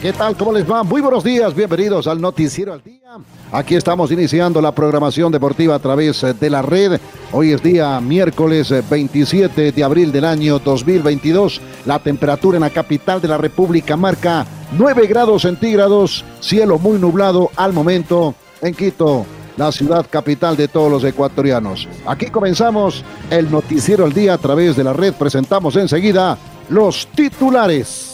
¿Qué 0.00 0.14
tal? 0.14 0.34
¿Cómo 0.34 0.54
les 0.54 0.68
va? 0.68 0.82
Muy 0.82 1.02
buenos 1.02 1.22
días, 1.22 1.54
bienvenidos 1.54 2.06
al 2.06 2.22
Noticiero 2.22 2.72
al 2.72 2.82
Día. 2.82 3.18
Aquí 3.52 3.74
estamos 3.74 4.10
iniciando 4.10 4.62
la 4.62 4.74
programación 4.74 5.30
deportiva 5.30 5.74
a 5.74 5.78
través 5.78 6.24
de 6.40 6.48
la 6.48 6.62
red. 6.62 6.98
Hoy 7.32 7.52
es 7.52 7.62
día 7.62 8.00
miércoles 8.00 8.72
27 8.88 9.72
de 9.72 9.84
abril 9.84 10.10
del 10.10 10.24
año 10.24 10.58
2022. 10.58 11.60
La 11.84 11.98
temperatura 11.98 12.56
en 12.56 12.62
la 12.62 12.70
capital 12.70 13.20
de 13.20 13.28
la 13.28 13.36
República 13.36 13.94
marca 13.94 14.46
9 14.72 15.06
grados 15.06 15.42
centígrados, 15.42 16.24
cielo 16.40 16.78
muy 16.78 16.98
nublado 16.98 17.50
al 17.56 17.74
momento 17.74 18.34
en 18.62 18.72
Quito, 18.72 19.26
la 19.58 19.70
ciudad 19.70 20.06
capital 20.08 20.56
de 20.56 20.68
todos 20.68 20.90
los 20.90 21.04
ecuatorianos. 21.04 21.86
Aquí 22.06 22.30
comenzamos 22.30 23.04
el 23.28 23.50
Noticiero 23.50 24.06
al 24.06 24.14
Día 24.14 24.32
a 24.32 24.38
través 24.38 24.76
de 24.76 24.84
la 24.84 24.94
red. 24.94 25.12
Presentamos 25.12 25.76
enseguida 25.76 26.38
los 26.70 27.06
titulares. 27.08 28.09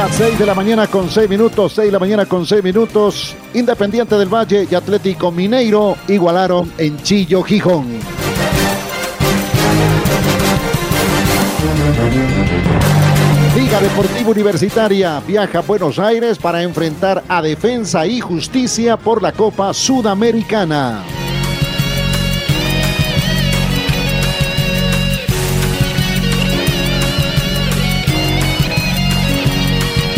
Las 0.00 0.16
6 0.16 0.38
de 0.38 0.46
la 0.46 0.54
mañana 0.54 0.86
con 0.86 1.10
6 1.10 1.28
minutos, 1.28 1.74
6 1.74 1.88
de 1.88 1.92
la 1.92 1.98
mañana 1.98 2.24
con 2.24 2.46
6 2.46 2.64
minutos. 2.64 3.36
Independiente 3.52 4.16
del 4.16 4.32
Valle 4.32 4.66
y 4.70 4.74
Atlético 4.74 5.30
Mineiro 5.30 5.94
igualaron 6.08 6.72
en 6.78 7.02
Chillo, 7.02 7.42
Gijón. 7.42 7.84
Liga 13.54 13.80
Deportiva 13.82 14.30
Universitaria 14.30 15.20
viaja 15.20 15.58
a 15.58 15.62
Buenos 15.62 15.98
Aires 15.98 16.38
para 16.38 16.62
enfrentar 16.62 17.22
a 17.28 17.42
Defensa 17.42 18.06
y 18.06 18.20
Justicia 18.20 18.96
por 18.96 19.20
la 19.20 19.32
Copa 19.32 19.74
Sudamericana. 19.74 21.04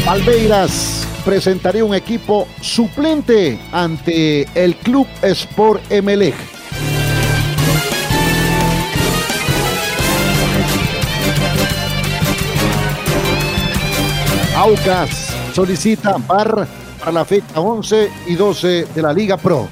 Palmeiras 0.04 1.06
presentaré 1.24 1.80
un 1.80 1.94
equipo 1.94 2.48
suplente 2.60 3.56
ante 3.70 4.48
el 4.52 4.74
Club 4.74 5.06
Sport 5.22 5.80
Emelec. 5.92 6.34
Aucas 14.56 15.32
solicita 15.54 16.16
bar 16.26 16.66
para 16.98 17.12
la 17.12 17.24
fecha 17.24 17.60
11 17.60 18.10
y 18.26 18.34
12 18.34 18.86
de 18.92 19.02
la 19.02 19.12
Liga 19.12 19.36
Pro. 19.36 19.68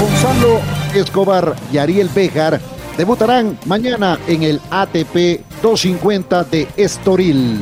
Gonzalo 0.00 0.60
Escobar 0.94 1.54
y 1.70 1.76
Ariel 1.76 2.08
Bejar 2.08 2.58
debutarán 2.96 3.58
mañana 3.66 4.18
en 4.26 4.42
el 4.42 4.60
ATP 4.70 5.40
250 5.62 6.44
de 6.44 6.68
Estoril. 6.76 7.60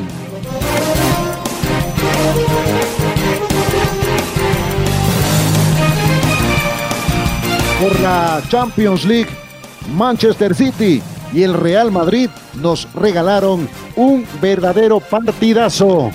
Por 7.81 8.01
la 8.01 8.43
Champions 8.49 9.05
League, 9.05 9.31
Manchester 9.95 10.55
City 10.55 11.03
y 11.33 11.43
el 11.43 11.55
Real 11.55 11.91
Madrid 11.91 12.31
nos 12.55 12.89
regalaron 12.95 13.69
un 13.97 14.27
verdadero 14.41 15.01
partidazo. 15.01 16.11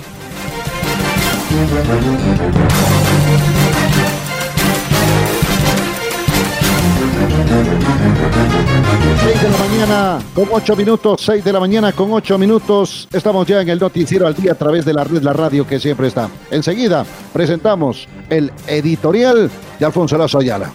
6 9.79 9.87
de 9.87 9.93
la 9.93 9.95
mañana 9.95 10.23
con 10.35 10.49
8 10.51 10.75
minutos, 10.75 11.21
6 11.21 11.43
de 11.43 11.53
la 11.53 11.59
mañana 11.61 11.91
con 11.93 12.11
8 12.11 12.37
minutos. 12.37 13.07
Estamos 13.13 13.47
ya 13.47 13.61
en 13.61 13.69
el 13.69 13.79
noticiero 13.79 14.27
al 14.27 14.35
día 14.35 14.51
a 14.51 14.55
través 14.55 14.83
de 14.83 14.93
la 14.93 15.05
red 15.05 15.21
La 15.23 15.31
Radio 15.31 15.65
que 15.65 15.79
siempre 15.79 16.07
está. 16.07 16.29
Enseguida 16.51 17.05
presentamos 17.31 18.05
el 18.29 18.51
editorial 18.67 19.49
de 19.79 19.85
Alfonso 19.85 20.17
Lazo 20.17 20.39
Ayala. 20.39 20.73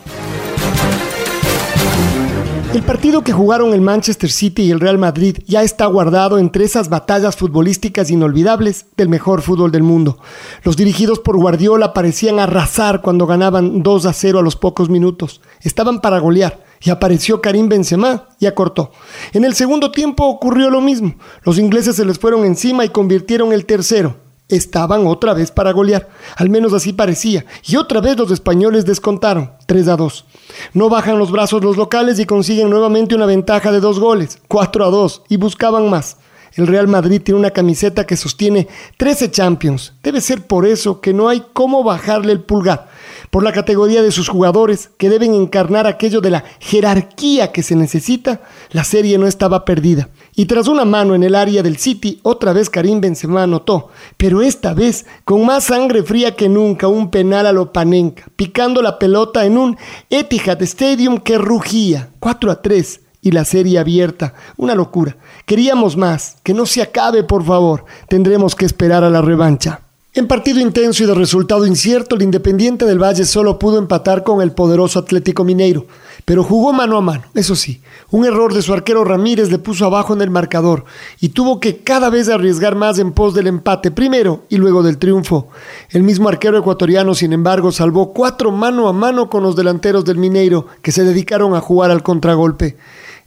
El 2.73 2.83
partido 2.83 3.23
que 3.23 3.35
jugaron 3.35 3.75
el 3.75 3.83
Manchester 3.83 4.31
City 4.31 4.63
y 4.63 4.71
el 4.71 4.81
Real 4.81 4.97
Madrid 4.97 5.37
ya 5.47 5.63
está 5.63 5.85
guardado 5.85 6.39
entre 6.39 6.65
esas 6.65 6.89
batallas 6.89 7.37
futbolísticas 7.37 8.11
inolvidables 8.11 8.87
del 8.97 9.11
mejor 9.11 9.43
fútbol 9.43 9.71
del 9.71 9.83
mundo. 9.83 10.19
Los 10.63 10.77
dirigidos 10.77 11.21
por 11.21 11.37
Guardiola 11.37 11.93
parecían 11.93 12.41
arrasar 12.41 13.03
cuando 13.03 13.27
ganaban 13.27 13.83
2 13.83 14.07
a 14.07 14.13
0 14.15 14.39
a 14.39 14.43
los 14.43 14.57
pocos 14.57 14.89
minutos. 14.89 15.43
Estaban 15.61 16.01
para 16.01 16.19
golear 16.19 16.65
y 16.85 16.91
apareció 16.91 17.41
Karim 17.41 17.69
Benzema 17.69 18.29
y 18.39 18.47
acortó. 18.47 18.93
En 19.33 19.45
el 19.45 19.55
segundo 19.55 19.91
tiempo 19.91 20.27
ocurrió 20.27 20.71
lo 20.71 20.83
mismo. 20.83 21.15
Los 21.43 21.59
ingleses 21.59 21.97
se 21.97 22.05
les 22.05 22.19
fueron 22.19 22.45
encima 22.45 22.85
y 22.85 22.91
convirtieron 22.91 23.53
el 23.53 23.65
tercero. 23.65 24.17
Estaban 24.47 25.07
otra 25.07 25.33
vez 25.33 25.51
para 25.51 25.73
golear, 25.73 26.11
al 26.37 26.51
menos 26.51 26.75
así 26.75 26.93
parecía, 26.93 27.47
y 27.67 27.77
otra 27.77 28.03
vez 28.03 28.19
los 28.19 28.31
españoles 28.31 28.85
descontaron, 28.85 29.53
3 29.65 29.89
a 29.89 29.97
2. 29.97 30.27
No 30.75 30.91
bajan 30.91 31.19
los 31.19 31.33
brazos 31.33 31.65
los 31.65 31.79
locales 31.79 32.19
y 32.19 32.27
consiguen 32.27 32.69
nuevamente 32.69 33.15
una 33.15 33.25
ventaja 33.25 33.73
de 33.73 33.81
dos 33.81 33.99
goles, 33.99 34.39
4 34.49 34.85
a 34.85 34.91
2, 34.91 35.23
y 35.31 35.39
buscaban 35.39 35.89
más. 35.89 36.19
El 36.53 36.67
Real 36.67 36.87
Madrid 36.87 37.23
tiene 37.25 37.41
una 37.41 37.51
camiseta 37.51 38.07
que 38.07 38.19
sostiene 38.19 38.69
13 38.99 39.31
Champions. 39.31 39.95
Debe 40.03 40.21
ser 40.21 40.47
por 40.47 40.67
eso 40.67 41.01
que 41.01 41.15
no 41.15 41.29
hay 41.29 41.43
cómo 41.55 41.83
bajarle 41.83 42.33
el 42.33 42.43
pulgar 42.43 42.89
por 43.35 43.43
la 43.43 43.51
categoría 43.51 44.01
de 44.01 44.13
sus 44.13 44.29
jugadores 44.29 44.91
que 44.97 45.11
deben 45.11 45.35
encarnar 45.35 45.89
aquello 45.89 46.21
de 46.21 46.31
la 46.31 46.45
jerarquía 46.61 47.51
que 47.51 47.65
se 47.65 47.75
necesita, 47.75 48.43
la 48.71 48.85
serie 48.85 49.19
no 49.19 49.27
estaba 49.27 49.65
perdida. 49.65 50.09
Y 50.37 50.47
tras 50.47 50.69
una 50.69 50.85
mano 50.85 51.17
en 51.17 51.25
el 51.25 51.35
área 51.35 51.65
del 51.65 51.77
City, 51.79 52.21
otra 52.23 52.53
vez 52.53 52.71
Karim 52.71 53.01
Benzema 53.01 53.43
anotó, 53.43 53.89
pero 54.17 54.41
esta 54.41 54.73
vez 54.73 55.07
con 55.25 55.45
más 55.45 55.65
sangre 55.65 56.05
fría 56.05 56.37
que 56.37 56.49
nunca, 56.49 56.87
un 56.87 57.11
penal 57.11 57.49
a 57.49 57.53
lo 57.53 57.73
Panenka, 57.73 58.23
picando 58.37 58.81
la 58.83 59.01
pelota 59.01 59.45
en 59.45 59.59
un 59.59 59.77
Etihad 60.11 60.63
Stadium 60.63 61.19
que 61.19 61.37
rugía, 61.37 62.11
4 62.21 62.53
a 62.53 62.63
3 62.63 63.01
y 63.21 63.33
la 63.33 63.45
serie 63.45 63.81
abierta. 63.81 64.35
Una 64.57 64.77
locura. 64.77 65.17
Queríamos 65.45 65.97
más. 65.97 66.37
Que 66.45 66.55
no 66.55 66.67
se 66.67 66.83
acabe, 66.83 67.25
por 67.25 67.43
favor. 67.43 67.85
Tendremos 68.07 68.55
que 68.55 68.65
esperar 68.65 69.03
a 69.03 69.11
la 69.11 69.23
revancha. 69.23 69.84
En 70.17 70.29
partido 70.29 70.61
intenso 70.61 71.03
y 71.03 71.07
de 71.09 71.15
resultado 71.15 71.67
incierto, 71.67 72.15
el 72.15 72.23
Independiente 72.23 72.85
del 72.85 73.03
Valle 73.03 73.25
solo 73.25 73.59
pudo 73.59 73.79
empatar 73.79 74.23
con 74.23 74.41
el 74.43 74.53
poderoso 74.53 75.01
Atlético 75.01 75.43
Mineiro, 75.43 75.87
pero 76.25 76.45
jugó 76.45 76.73
mano 76.73 76.97
a 76.97 77.01
mano, 77.01 77.25
eso 77.35 77.57
sí. 77.57 77.81
Un 78.13 78.25
error 78.25 78.55
de 78.55 78.63
su 78.63 78.73
arquero 78.73 79.03
Ramírez 79.03 79.51
le 79.51 79.59
puso 79.59 79.85
abajo 79.85 80.15
en 80.15 80.23
el 80.23 80.31
marcador 80.31 80.85
y 81.21 81.31
tuvo 81.31 81.59
que 81.59 81.79
cada 81.79 82.11
vez 82.11 82.29
arriesgar 82.29 82.77
más 82.77 83.01
en 83.01 83.11
pos 83.11 83.35
del 83.35 83.49
empate 83.49 83.91
primero 83.91 84.45
y 84.49 84.59
luego 84.59 84.85
del 84.85 84.99
triunfo. 84.99 85.49
El 85.91 86.05
mismo 86.05 86.29
arquero 86.29 86.59
ecuatoriano, 86.59 87.17
sin 87.17 87.33
embargo, 87.33 87.73
salvó 87.73 88.13
cuatro 88.13 88.53
mano 88.53 88.87
a 88.87 88.93
mano 88.93 89.29
con 89.29 89.43
los 89.43 89.57
delanteros 89.57 90.05
del 90.05 90.19
Mineiro 90.19 90.69
que 90.81 90.93
se 90.93 91.03
dedicaron 91.03 91.57
a 91.57 91.61
jugar 91.61 91.91
al 91.91 92.05
contragolpe. 92.05 92.77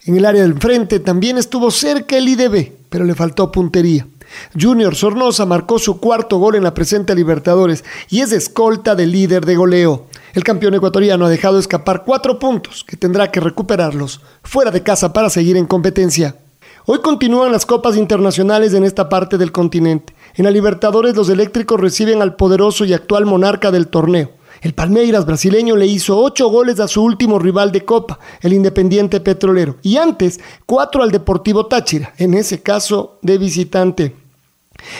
En 0.05 0.15
el 0.15 0.23
área 0.23 0.43
del 0.43 0.57
frente 0.57 1.01
también 1.01 1.37
estuvo 1.37 1.69
cerca 1.69 2.15
el 2.15 2.29
IDB, 2.29 2.71
pero 2.89 3.03
le 3.03 3.13
faltó 3.13 3.51
puntería. 3.51 4.07
Junior 4.59 4.95
Sornosa 4.95 5.45
marcó 5.45 5.79
su 5.79 5.99
cuarto 5.99 6.37
gol 6.37 6.55
en 6.55 6.63
la 6.63 6.73
presente 6.73 7.15
Libertadores 7.15 7.83
y 8.09 8.21
es 8.21 8.31
escolta 8.31 8.95
del 8.95 9.11
líder 9.11 9.45
de 9.45 9.55
goleo. 9.55 10.05
El 10.33 10.43
campeón 10.43 10.75
ecuatoriano 10.75 11.25
ha 11.25 11.29
dejado 11.29 11.59
escapar 11.59 12.03
cuatro 12.05 12.39
puntos 12.39 12.83
que 12.83 12.97
tendrá 12.97 13.31
que 13.31 13.39
recuperarlos 13.39 14.21
fuera 14.43 14.71
de 14.71 14.83
casa 14.83 15.13
para 15.13 15.29
seguir 15.29 15.57
en 15.57 15.65
competencia. 15.65 16.35
Hoy 16.85 16.99
continúan 17.01 17.51
las 17.51 17.65
copas 17.65 17.97
internacionales 17.97 18.73
en 18.73 18.85
esta 18.85 19.09
parte 19.09 19.37
del 19.37 19.51
continente. 19.51 20.13
En 20.35 20.45
la 20.45 20.51
Libertadores 20.51 21.15
los 21.15 21.29
eléctricos 21.29 21.79
reciben 21.79 22.21
al 22.21 22.35
poderoso 22.35 22.85
y 22.85 22.93
actual 22.93 23.25
monarca 23.25 23.71
del 23.71 23.87
torneo. 23.87 24.36
El 24.61 24.73
Palmeiras 24.73 25.25
brasileño 25.25 25.75
le 25.75 25.85
hizo 25.85 26.17
ocho 26.17 26.49
goles 26.49 26.79
a 26.79 26.87
su 26.87 27.03
último 27.03 27.37
rival 27.39 27.71
de 27.71 27.85
Copa, 27.85 28.19
el 28.41 28.53
Independiente 28.53 29.19
Petrolero, 29.19 29.77
y 29.81 29.97
antes 29.97 30.39
cuatro 30.65 31.03
al 31.03 31.11
Deportivo 31.11 31.67
Táchira, 31.67 32.13
en 32.17 32.33
ese 32.33 32.61
caso 32.61 33.19
de 33.21 33.37
visitante. 33.37 34.15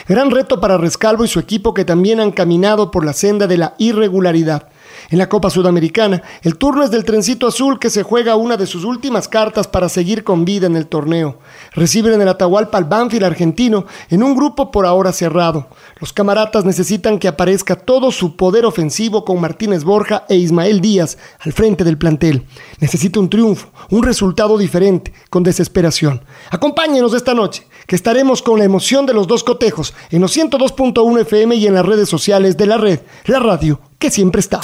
Gran 0.07 0.31
reto 0.31 0.59
para 0.59 0.77
Rescalvo 0.77 1.23
y 1.23 1.27
su 1.27 1.39
equipo 1.39 1.73
que 1.73 1.85
también 1.85 2.19
han 2.19 2.31
caminado 2.31 2.91
por 2.91 3.05
la 3.05 3.13
senda 3.13 3.47
de 3.47 3.57
la 3.57 3.75
irregularidad. 3.77 4.69
En 5.09 5.19
la 5.19 5.29
Copa 5.29 5.49
Sudamericana, 5.49 6.21
el 6.41 6.57
turno 6.57 6.83
es 6.83 6.91
del 6.91 7.05
Trencito 7.05 7.47
Azul 7.47 7.79
que 7.79 7.89
se 7.89 8.03
juega 8.03 8.35
una 8.35 8.57
de 8.57 8.67
sus 8.67 8.83
últimas 8.83 9.29
cartas 9.29 9.65
para 9.65 9.87
seguir 9.87 10.25
con 10.25 10.43
vida 10.43 10.67
en 10.67 10.75
el 10.75 10.87
torneo. 10.87 11.39
Reciben 11.71 12.11
en 12.11 12.21
el 12.21 12.27
Atahualpa 12.27 12.77
al 12.77 12.83
Banfield 12.83 13.23
argentino 13.23 13.85
en 14.09 14.21
un 14.21 14.35
grupo 14.35 14.69
por 14.69 14.85
ahora 14.85 15.13
cerrado. 15.13 15.67
Los 16.01 16.11
camaratas 16.11 16.65
necesitan 16.65 17.19
que 17.19 17.29
aparezca 17.29 17.77
todo 17.77 18.11
su 18.11 18.35
poder 18.35 18.65
ofensivo 18.65 19.23
con 19.23 19.39
Martínez 19.39 19.85
Borja 19.85 20.25
e 20.27 20.35
Ismael 20.35 20.81
Díaz 20.81 21.17
al 21.39 21.53
frente 21.53 21.85
del 21.85 21.97
plantel. 21.97 22.45
Necesita 22.81 23.21
un 23.21 23.29
triunfo, 23.29 23.69
un 23.89 24.03
resultado 24.03 24.57
diferente, 24.57 25.13
con 25.29 25.41
desesperación. 25.41 26.21
Acompáñenos 26.51 27.13
esta 27.13 27.33
noche, 27.33 27.65
que 27.85 27.95
estaremos 27.95 28.41
con 28.41 28.59
la 28.59 28.65
emoción 28.65 29.05
de 29.05 29.13
los 29.13 29.25
dos 29.25 29.45
cotejos 29.45 29.93
en 30.09 30.19
los 30.19 30.35
102.1 30.35 31.21
FM 31.21 31.55
y 31.55 31.65
en 31.65 31.75
las 31.75 31.85
redes 31.85 32.09
sociales 32.09 32.57
de 32.57 32.65
la 32.65 32.77
red, 32.77 32.99
la 33.25 33.39
radio 33.39 33.79
que 33.99 34.11
siempre 34.11 34.41
está. 34.41 34.59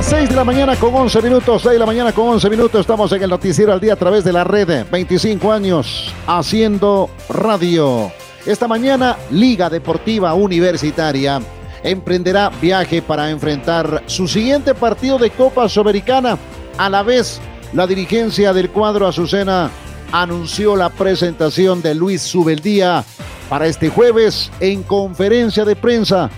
Las 0.00 0.06
6 0.08 0.30
de 0.30 0.34
la 0.34 0.44
mañana 0.44 0.76
con 0.76 0.94
11 0.94 1.20
minutos, 1.20 1.60
6 1.60 1.74
de 1.74 1.78
la 1.78 1.84
mañana 1.84 2.12
con 2.12 2.26
11 2.28 2.48
minutos. 2.48 2.80
Estamos 2.80 3.12
en 3.12 3.22
el 3.22 3.28
noticiero 3.28 3.70
al 3.70 3.80
día 3.80 3.92
a 3.92 3.96
través 3.96 4.24
de 4.24 4.32
la 4.32 4.44
red. 4.44 4.86
25 4.90 5.52
años 5.52 6.14
haciendo 6.26 7.10
radio. 7.28 8.10
Esta 8.46 8.66
mañana, 8.66 9.18
Liga 9.30 9.68
Deportiva 9.68 10.32
Universitaria 10.32 11.42
emprenderá 11.82 12.48
viaje 12.62 13.02
para 13.02 13.28
enfrentar 13.28 14.02
su 14.06 14.26
siguiente 14.26 14.74
partido 14.74 15.18
de 15.18 15.28
Copa 15.32 15.68
Sudamericana. 15.68 16.38
A 16.78 16.88
la 16.88 17.02
vez, 17.02 17.38
la 17.74 17.86
dirigencia 17.86 18.54
del 18.54 18.70
cuadro 18.70 19.06
Azucena 19.06 19.70
anunció 20.12 20.76
la 20.76 20.88
presentación 20.88 21.82
de 21.82 21.94
Luis 21.94 22.22
Subeldía 22.22 23.04
para 23.50 23.66
este 23.66 23.90
jueves 23.90 24.50
en 24.60 24.82
conferencia 24.82 25.66
de 25.66 25.76
prensa 25.76 26.30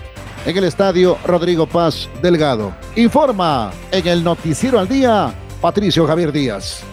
en 0.45 0.57
el 0.57 0.63
estadio 0.65 1.17
Rodrigo 1.25 1.65
Paz 1.65 2.09
Delgado. 2.21 2.73
Informa 2.95 3.71
en 3.91 4.07
el 4.07 4.23
Noticiero 4.23 4.79
al 4.79 4.87
Día, 4.87 5.33
Patricio 5.61 6.05
Javier 6.05 6.31
Díaz. 6.31 6.83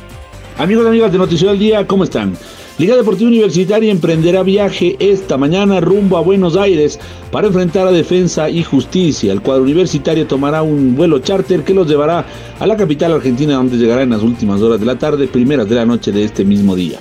Amigos 0.58 0.84
y 0.84 0.88
amigas 0.88 1.12
de 1.12 1.18
Noticiero 1.18 1.52
al 1.52 1.58
Día, 1.58 1.86
¿cómo 1.86 2.04
están? 2.04 2.36
Liga 2.78 2.96
Deportiva 2.96 3.28
Universitaria 3.28 3.90
emprenderá 3.90 4.42
viaje 4.42 4.96
esta 5.00 5.36
mañana 5.36 5.80
rumbo 5.80 6.16
a 6.16 6.22
Buenos 6.22 6.56
Aires 6.56 6.98
para 7.30 7.48
enfrentar 7.48 7.86
a 7.86 7.92
Defensa 7.92 8.48
y 8.48 8.62
Justicia. 8.62 9.32
El 9.32 9.42
cuadro 9.42 9.64
universitario 9.64 10.26
tomará 10.26 10.62
un 10.62 10.96
vuelo 10.96 11.18
charter 11.18 11.62
que 11.62 11.74
los 11.74 11.86
llevará 11.86 12.24
a 12.58 12.66
la 12.66 12.76
capital 12.76 13.12
argentina 13.12 13.54
donde 13.54 13.76
llegará 13.76 14.02
en 14.02 14.10
las 14.10 14.22
últimas 14.22 14.62
horas 14.62 14.80
de 14.80 14.86
la 14.86 14.98
tarde, 14.98 15.28
primeras 15.28 15.68
de 15.68 15.74
la 15.74 15.84
noche 15.84 16.10
de 16.10 16.24
este 16.24 16.42
mismo 16.44 16.74
día. 16.74 16.98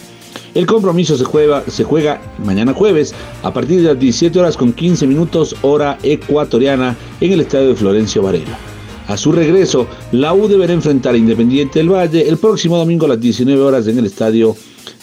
El 0.55 0.65
compromiso 0.65 1.17
se 1.17 1.23
juega, 1.23 1.63
se 1.67 1.83
juega 1.83 2.21
mañana 2.43 2.73
jueves 2.73 3.13
a 3.43 3.53
partir 3.53 3.77
de 3.81 3.89
las 3.89 3.99
17 3.99 4.39
horas 4.39 4.57
con 4.57 4.73
15 4.73 5.05
minutos 5.05 5.55
hora 5.61 5.97
ecuatoriana 6.01 6.97
en 7.21 7.31
el 7.33 7.41
estadio 7.41 7.69
de 7.69 7.75
Florencio 7.75 8.23
Varela. 8.23 8.57
A 9.07 9.17
su 9.17 9.31
regreso, 9.31 9.87
la 10.11 10.33
U 10.33 10.47
deberá 10.47 10.73
enfrentar 10.73 11.15
a 11.15 11.17
Independiente 11.17 11.79
del 11.79 11.91
Valle 11.91 12.27
el 12.27 12.37
próximo 12.37 12.77
domingo 12.77 13.05
a 13.05 13.09
las 13.09 13.19
19 13.19 13.61
horas 13.61 13.87
en 13.87 13.97
el 13.97 14.05
estadio 14.05 14.55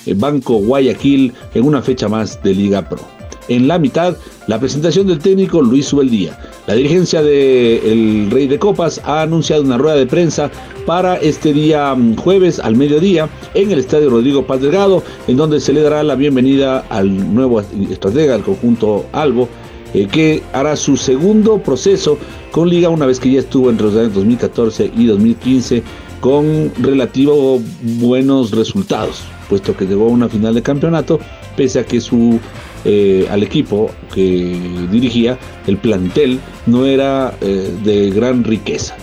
eh, 0.04 0.14
Banco 0.14 0.54
Guayaquil 0.58 1.32
en 1.54 1.64
una 1.64 1.82
fecha 1.82 2.08
más 2.08 2.40
de 2.42 2.54
Liga 2.54 2.88
Pro. 2.88 3.15
En 3.48 3.68
la 3.68 3.78
mitad, 3.78 4.16
la 4.46 4.58
presentación 4.58 5.06
del 5.06 5.18
técnico 5.18 5.62
Luis 5.62 5.86
Subeldía. 5.86 6.38
La 6.66 6.74
dirigencia 6.74 7.22
del 7.22 8.28
Rey 8.30 8.48
de 8.48 8.58
Copas 8.58 9.00
ha 9.04 9.22
anunciado 9.22 9.62
una 9.62 9.78
rueda 9.78 9.96
de 9.96 10.06
prensa 10.06 10.50
para 10.84 11.16
este 11.16 11.52
día 11.52 11.94
mm, 11.94 12.16
jueves 12.16 12.58
al 12.58 12.76
mediodía 12.76 13.28
en 13.54 13.70
el 13.70 13.78
Estadio 13.78 14.10
Rodrigo 14.10 14.46
Paz 14.46 14.60
Delgado, 14.60 15.02
en 15.28 15.36
donde 15.36 15.60
se 15.60 15.72
le 15.72 15.82
dará 15.82 16.02
la 16.02 16.14
bienvenida 16.14 16.84
al 16.88 17.34
nuevo 17.34 17.60
estratega 17.60 18.32
del 18.32 18.42
conjunto 18.42 19.06
Albo, 19.12 19.48
eh, 19.94 20.06
que 20.06 20.42
hará 20.52 20.76
su 20.76 20.96
segundo 20.96 21.58
proceso 21.58 22.18
con 22.50 22.68
Liga 22.68 22.88
una 22.88 23.06
vez 23.06 23.20
que 23.20 23.30
ya 23.30 23.40
estuvo 23.40 23.70
entre 23.70 23.86
los 23.86 23.96
años 23.96 24.14
2014 24.14 24.90
y 24.96 25.06
2015 25.06 25.82
con 26.20 26.72
relativo 26.78 27.60
buenos 27.98 28.50
resultados, 28.50 29.22
puesto 29.48 29.76
que 29.76 29.86
llegó 29.86 30.06
a 30.06 30.10
una 30.10 30.28
final 30.28 30.54
de 30.54 30.62
campeonato, 30.62 31.20
pese 31.56 31.80
a 31.80 31.84
que 31.84 32.00
su 32.00 32.40
eh, 32.88 33.26
al 33.32 33.42
equipo 33.42 33.90
que 34.14 34.56
dirigía, 34.92 35.36
el 35.66 35.76
plantel 35.76 36.38
no 36.66 36.86
era 36.86 37.34
eh, 37.40 37.74
de 37.82 38.10
gran 38.10 38.44
riqueza. 38.44 38.96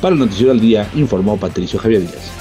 Para 0.00 0.14
el 0.14 0.18
Noticiero 0.18 0.50
al 0.50 0.58
Día 0.58 0.90
informó 0.96 1.36
Patricio 1.36 1.78
Javier 1.78 2.00
Díaz. 2.02 2.37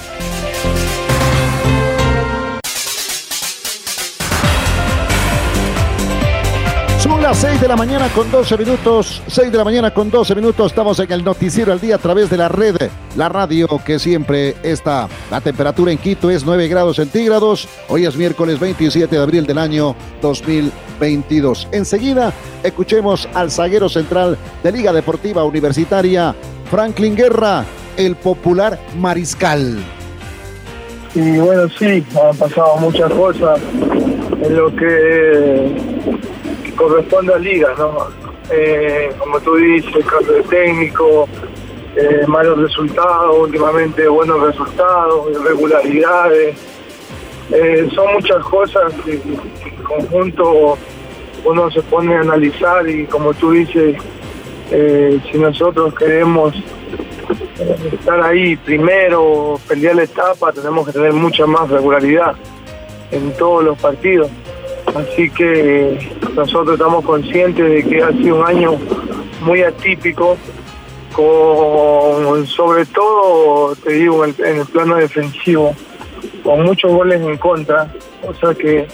Las 7.27 7.39
6 7.39 7.59
de 7.59 7.67
la 7.67 7.75
mañana 7.75 8.07
con 8.15 8.31
12 8.31 8.57
minutos. 8.57 9.21
6 9.27 9.51
de 9.51 9.57
la 9.57 9.65
mañana 9.65 9.93
con 9.93 10.09
12 10.09 10.33
minutos. 10.33 10.67
Estamos 10.71 10.97
en 10.99 11.11
el 11.11 11.25
noticiero 11.25 11.73
al 11.73 11.81
día 11.81 11.95
a 11.95 11.97
través 11.97 12.29
de 12.29 12.37
la 12.37 12.47
red. 12.47 12.77
La 13.17 13.27
radio 13.27 13.67
que 13.85 13.99
siempre 13.99 14.55
está. 14.63 15.09
La 15.29 15.41
temperatura 15.41 15.91
en 15.91 15.97
Quito 15.97 16.29
es 16.29 16.45
9 16.45 16.69
grados 16.69 16.95
centígrados. 16.95 17.67
Hoy 17.89 18.05
es 18.05 18.15
miércoles 18.15 18.61
27 18.61 19.13
de 19.13 19.21
abril 19.21 19.45
del 19.45 19.57
año 19.57 19.93
2022. 20.21 21.67
Enseguida 21.73 22.31
escuchemos 22.63 23.27
al 23.33 23.51
zaguero 23.51 23.89
central 23.89 24.37
de 24.63 24.71
Liga 24.71 24.93
Deportiva 24.93 25.43
Universitaria, 25.43 26.33
Franklin 26.71 27.17
Guerra, 27.17 27.65
el 27.97 28.15
popular 28.15 28.79
mariscal. 28.97 29.77
Y 31.13 31.39
bueno, 31.39 31.67
sí, 31.77 32.05
han 32.23 32.37
pasado 32.37 32.77
muchas 32.77 33.11
cosas 33.11 33.59
en 34.41 34.55
lo 34.55 34.73
que 34.73 35.96
corresponde 36.77 37.33
a 37.33 37.37
Liga, 37.37 37.73
¿no? 37.77 38.07
Eh, 38.49 39.09
como 39.17 39.41
tú 39.41 39.55
dices, 39.55 40.05
cambio 40.05 40.35
de 40.35 40.43
técnico, 40.43 41.27
eh, 41.97 42.23
malos 42.27 42.59
resultados, 42.59 43.37
últimamente 43.37 44.07
buenos 44.07 44.39
resultados, 44.41 45.29
irregularidades. 45.31 46.55
Eh, 47.51 47.89
son 47.93 48.13
muchas 48.13 48.41
cosas 48.45 48.93
que, 49.03 49.13
en 49.13 49.83
conjunto 49.83 50.77
uno 51.43 51.71
se 51.71 51.81
pone 51.83 52.15
a 52.15 52.21
analizar 52.21 52.87
y 52.89 53.05
como 53.05 53.33
tú 53.33 53.51
dices, 53.51 53.95
si 54.69 55.37
nosotros 55.37 55.93
queremos 55.95 56.53
estar 57.93 58.21
ahí 58.21 58.57
primero, 58.57 59.57
pelear 59.67 59.95
la 59.95 60.03
etapa, 60.03 60.51
tenemos 60.51 60.85
que 60.85 60.93
tener 60.93 61.13
mucha 61.13 61.45
más 61.45 61.69
regularidad 61.69 62.35
en 63.11 63.31
todos 63.33 63.63
los 63.63 63.79
partidos. 63.79 64.29
Así 64.95 65.29
que 65.29 65.97
nosotros 66.35 66.73
estamos 66.73 67.03
conscientes 67.05 67.69
de 67.69 67.83
que 67.83 68.01
ha 68.01 68.11
sido 68.11 68.37
un 68.37 68.45
año 68.45 68.71
muy 69.41 69.61
atípico, 69.61 70.37
con 71.13 72.45
sobre 72.45 72.85
todo, 72.85 73.75
te 73.75 73.93
digo, 73.93 74.23
en 74.23 74.35
el, 74.45 74.65
plano 74.65 74.95
defensivo, 74.95 75.75
con 76.43 76.63
muchos 76.63 76.91
goles 76.91 77.21
en 77.21 77.37
contra, 77.37 77.91
o 78.27 78.33
sea 78.33 78.53
que 78.53 78.87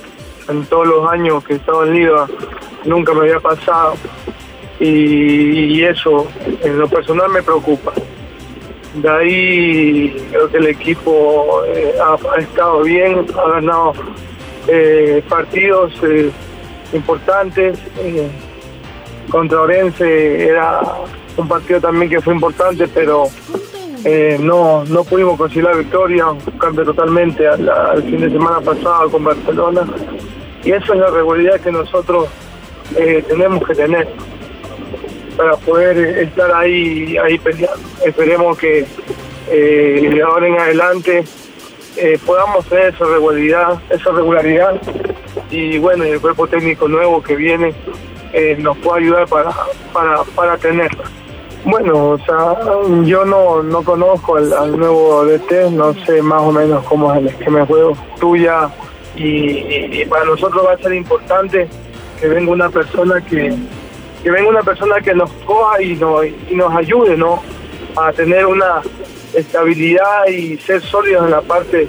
en 0.50 0.66
todos 0.66 0.88
los 0.88 1.10
años 1.12 1.44
que 1.44 1.54
he 1.54 1.56
estado 1.58 1.86
en 1.86 1.94
Liga 1.94 2.28
nunca 2.86 3.14
me 3.14 3.22
había 3.22 3.40
pasado 3.40 3.96
y, 4.80 5.84
eso 5.84 6.28
en 6.62 6.80
lo 6.80 6.88
personal 6.88 7.30
me 7.30 7.42
preocupa. 7.42 7.94
De 8.96 9.10
ahí 9.10 10.28
creo 10.30 10.50
que 10.50 10.58
el 10.58 10.68
equipo 10.68 11.64
eh, 11.68 11.94
ha, 12.00 12.40
estado 12.40 12.84
bien, 12.84 13.26
ha 13.38 13.50
ganado 13.50 13.94
eh, 14.68 15.24
partidos 15.28 15.94
eh, 16.04 16.32
importantes. 16.94 17.80
Eh, 18.00 18.30
contra 19.30 19.62
Orense 19.62 20.48
era 20.48 20.82
un 21.38 21.48
partido 21.48 21.82
también 21.82 22.10
que 22.10 22.22
fue 22.22 22.34
importante, 22.34 22.88
pero 22.88 23.28
no, 24.40 24.84
no 24.84 25.04
pudimos 25.06 25.38
conseguir 25.38 25.64
la 25.64 25.74
victoria, 25.74 26.26
cambio 26.60 26.84
totalmente 26.84 27.48
al, 27.48 28.04
fin 28.04 28.20
de 28.20 28.30
semana 28.30 28.60
pasado 28.60 29.10
con 29.10 29.24
Barcelona. 29.24 29.88
Y 30.64 30.72
eso 30.72 30.94
es 30.94 31.00
la 31.00 31.10
regularidad 31.10 31.60
que 31.62 31.72
nosotros 31.72 32.28
tenemos 32.94 33.66
que 33.66 33.76
tener 33.76 34.08
para 35.38 35.56
poder 35.56 35.98
estar 36.20 36.52
ahí, 36.52 37.18
ahí 37.18 37.38
peleando. 37.40 37.80
Esperemos 38.06 38.58
que 38.58 38.86
de 39.50 40.22
ahora 40.22 40.48
en 40.48 40.60
adelante 40.60 41.24
eh, 41.98 42.20
podamos 42.26 42.66
tener 42.66 42.94
esa 42.94 43.06
regularidad, 43.06 43.82
esa 43.90 44.12
regularidad 44.12 44.82
y 45.52 45.78
bueno, 45.78 46.04
el 46.04 46.20
cuerpo 46.20 46.48
técnico 46.48 46.88
nuevo 46.88 47.22
que 47.22 47.36
viene 47.36 47.74
eh, 48.34 48.58
nos 48.60 48.78
puede 48.80 49.04
ayudar 49.04 49.28
para, 49.28 49.52
para, 49.92 50.24
para 50.36 50.58
tenerla. 50.58 51.04
Bueno, 51.66 52.10
o 52.10 52.18
sea, 52.20 52.58
yo 53.06 53.24
no, 53.24 53.64
no 53.64 53.84
conozco 53.84 54.36
al, 54.36 54.78
nuevo 54.78 55.24
DT, 55.26 55.72
no 55.72 55.94
sé 56.06 56.22
más 56.22 56.42
o 56.42 56.52
menos 56.52 56.84
cómo 56.86 57.14
es 57.14 57.20
el 57.20 57.28
esquema 57.28 57.60
de 57.60 57.66
juego. 57.66 57.98
Tú 58.20 58.36
ya 58.36 58.70
y, 59.16 60.04
para 60.06 60.26
nosotros 60.26 60.66
va 60.66 60.74
a 60.74 60.78
ser 60.78 60.94
importante 60.94 61.70
que 62.20 62.28
venga 62.28 62.52
una 62.52 62.70
persona 62.70 63.22
que, 63.22 63.56
que 64.24 64.32
venga 64.32 64.50
una 64.50 64.64
persona 64.64 65.00
que 65.00 65.14
nos 65.14 65.32
coja 65.46 65.82
y 65.82 65.96
nos, 65.96 66.26
y 66.26 66.56
nos 66.56 66.76
ayude 66.76 67.16
¿no? 67.16 67.42
a 67.96 68.12
tener 68.12 68.46
una 68.46 68.82
estabilidad 69.34 70.28
y 70.28 70.58
ser 70.58 70.82
sólidos 70.82 71.26
en 71.26 71.32
la 71.32 71.42
parte 71.42 71.88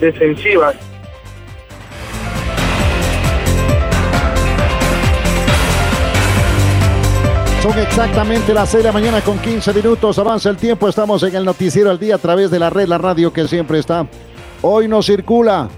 defensiva. 0.00 0.72
Son 7.62 7.76
exactamente 7.78 8.54
las 8.54 8.70
6 8.70 8.84
de 8.84 8.88
la 8.88 8.92
mañana 8.92 9.20
con 9.22 9.38
15 9.38 9.72
minutos. 9.72 10.18
Avanza 10.20 10.50
el 10.50 10.56
tiempo. 10.56 10.88
Estamos 10.88 11.22
en 11.24 11.34
el 11.34 11.44
noticiero 11.44 11.90
al 11.90 11.98
día 11.98 12.14
a 12.14 12.18
través 12.18 12.48
de 12.50 12.60
la 12.60 12.70
red, 12.70 12.86
la 12.86 12.98
radio 12.98 13.32
que 13.32 13.48
siempre 13.48 13.80
está. 13.80 14.06
Hoy 14.62 14.86
no 14.86 15.02
circula. 15.02 15.68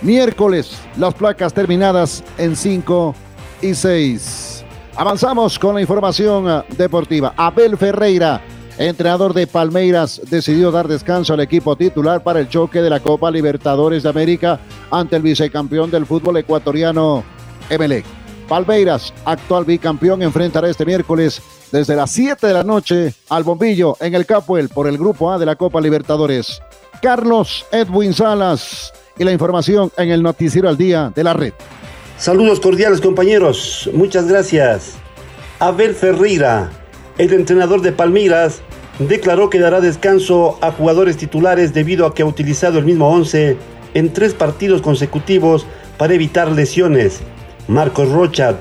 Miércoles, 0.00 0.80
las 0.96 1.14
placas 1.14 1.52
terminadas 1.52 2.22
en 2.38 2.54
5 2.54 3.14
y 3.62 3.74
6. 3.74 4.64
Avanzamos 4.96 5.58
con 5.58 5.74
la 5.74 5.80
información 5.80 6.48
ah, 6.48 6.64
deportiva. 6.76 7.34
Abel 7.36 7.76
Ferreira, 7.76 8.40
entrenador 8.78 9.34
de 9.34 9.46
Palmeiras, 9.46 10.20
decidió 10.28 10.70
dar 10.70 10.88
descanso 10.88 11.34
al 11.34 11.40
equipo 11.40 11.76
titular 11.76 12.22
para 12.22 12.40
el 12.40 12.48
choque 12.48 12.82
de 12.82 12.90
la 12.90 13.00
Copa 13.00 13.30
Libertadores 13.30 14.02
de 14.02 14.08
América 14.08 14.60
ante 14.90 15.16
el 15.16 15.22
vicecampeón 15.22 15.90
del 15.90 16.06
fútbol 16.06 16.36
ecuatoriano, 16.38 17.24
Emelec. 17.70 18.04
Palmeiras, 18.48 19.12
actual 19.24 19.64
bicampeón, 19.64 20.22
enfrentará 20.22 20.68
este 20.68 20.84
miércoles 20.84 21.40
desde 21.72 21.96
las 21.96 22.10
7 22.10 22.46
de 22.46 22.52
la 22.52 22.62
noche 22.62 23.14
al 23.30 23.42
bombillo 23.42 23.96
en 24.00 24.14
el 24.14 24.26
Capuel 24.26 24.68
por 24.68 24.86
el 24.86 24.98
Grupo 24.98 25.32
A 25.32 25.38
de 25.38 25.46
la 25.46 25.56
Copa 25.56 25.80
Libertadores. 25.80 26.60
Carlos 27.00 27.66
Edwin 27.72 28.12
Salas 28.12 28.92
y 29.18 29.24
la 29.24 29.32
información 29.32 29.90
en 29.96 30.10
el 30.10 30.22
Noticiero 30.22 30.68
al 30.68 30.76
Día 30.76 31.12
de 31.14 31.24
la 31.24 31.32
Red. 31.32 31.52
Saludos 32.18 32.60
cordiales 32.60 33.00
compañeros, 33.00 33.90
muchas 33.92 34.28
gracias. 34.28 34.94
Abel 35.58 35.94
Ferreira, 35.94 36.70
el 37.18 37.32
entrenador 37.32 37.80
de 37.82 37.92
Palmeiras, 37.92 38.62
declaró 38.98 39.50
que 39.50 39.58
dará 39.58 39.80
descanso 39.80 40.58
a 40.60 40.70
jugadores 40.72 41.16
titulares 41.16 41.74
debido 41.74 42.06
a 42.06 42.14
que 42.14 42.22
ha 42.22 42.26
utilizado 42.26 42.78
el 42.78 42.84
mismo 42.84 43.08
11 43.08 43.56
en 43.94 44.12
tres 44.12 44.34
partidos 44.34 44.82
consecutivos 44.82 45.66
para 45.96 46.14
evitar 46.14 46.50
lesiones. 46.50 47.20
Marcos 47.68 48.10
Rocha, 48.10 48.58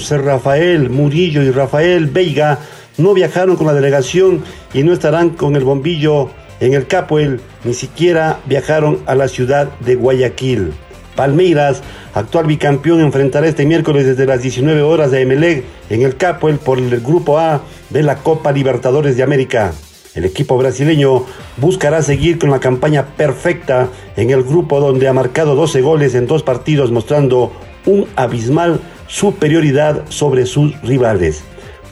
Ser 0.00 0.22
Rafael, 0.22 0.90
Murillo 0.90 1.42
y 1.42 1.50
Rafael 1.50 2.06
Veiga 2.06 2.58
no 2.98 3.14
viajaron 3.14 3.56
con 3.56 3.66
la 3.66 3.74
delegación 3.74 4.44
y 4.74 4.82
no 4.82 4.92
estarán 4.92 5.30
con 5.30 5.56
el 5.56 5.64
bombillo 5.64 6.30
en 6.60 6.74
el 6.74 6.86
Capuel, 6.86 7.40
ni 7.64 7.74
siquiera 7.74 8.40
viajaron 8.46 9.00
a 9.06 9.14
la 9.14 9.28
ciudad 9.28 9.68
de 9.80 9.94
Guayaquil. 9.94 10.72
Palmeiras, 11.14 11.82
actual 12.14 12.46
bicampeón, 12.46 13.00
enfrentará 13.00 13.46
este 13.46 13.66
miércoles 13.66 14.06
desde 14.06 14.26
las 14.26 14.42
19 14.42 14.82
horas 14.82 15.10
de 15.10 15.22
Emelec 15.22 15.64
en 15.90 16.02
el 16.02 16.16
Capuel 16.16 16.58
por 16.58 16.78
el 16.78 17.00
Grupo 17.00 17.38
A 17.38 17.62
de 17.90 18.02
la 18.02 18.16
Copa 18.16 18.52
Libertadores 18.52 19.16
de 19.16 19.22
América. 19.22 19.72
El 20.14 20.24
equipo 20.26 20.58
brasileño 20.58 21.24
buscará 21.56 22.02
seguir 22.02 22.38
con 22.38 22.50
la 22.50 22.60
campaña 22.60 23.06
perfecta 23.16 23.88
en 24.16 24.30
el 24.30 24.42
grupo 24.42 24.78
donde 24.78 25.08
ha 25.08 25.12
marcado 25.12 25.54
12 25.54 25.80
goles 25.80 26.14
en 26.14 26.26
dos 26.26 26.42
partidos 26.42 26.90
mostrando 26.90 27.52
un 27.86 28.06
abismal 28.14 28.80
superioridad 29.06 30.04
sobre 30.10 30.44
sus 30.46 30.78
rivales. 30.82 31.42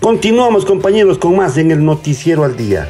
Continuamos 0.01 0.65
compañeros 0.65 1.19
con 1.19 1.37
más 1.37 1.57
en 1.57 1.71
el 1.71 1.85
noticiero 1.85 2.45
al 2.45 2.57
día. 2.57 2.89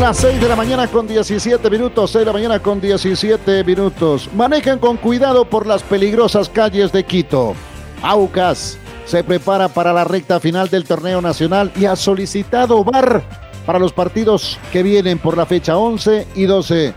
Las 0.00 0.18
6 0.18 0.40
de 0.40 0.48
la 0.48 0.56
mañana 0.56 0.86
con 0.88 1.06
17 1.06 1.70
minutos, 1.70 2.10
6 2.10 2.20
de 2.20 2.26
la 2.26 2.32
mañana 2.32 2.58
con 2.60 2.80
17 2.80 3.64
minutos. 3.64 4.28
Manejan 4.34 4.78
con 4.78 4.98
cuidado 4.98 5.46
por 5.46 5.66
las 5.66 5.82
peligrosas 5.82 6.50
calles 6.50 6.92
de 6.92 7.04
Quito. 7.04 7.54
Aucas 8.02 8.78
se 9.06 9.24
prepara 9.24 9.68
para 9.68 9.94
la 9.94 10.04
recta 10.04 10.38
final 10.38 10.68
del 10.68 10.84
torneo 10.84 11.22
nacional 11.22 11.72
y 11.76 11.86
ha 11.86 11.96
solicitado 11.96 12.84
VAR 12.84 13.24
para 13.64 13.78
los 13.78 13.94
partidos 13.94 14.58
que 14.70 14.82
vienen 14.82 15.18
por 15.18 15.36
la 15.36 15.46
fecha 15.46 15.78
11 15.78 16.28
y 16.34 16.44
12 16.44 16.94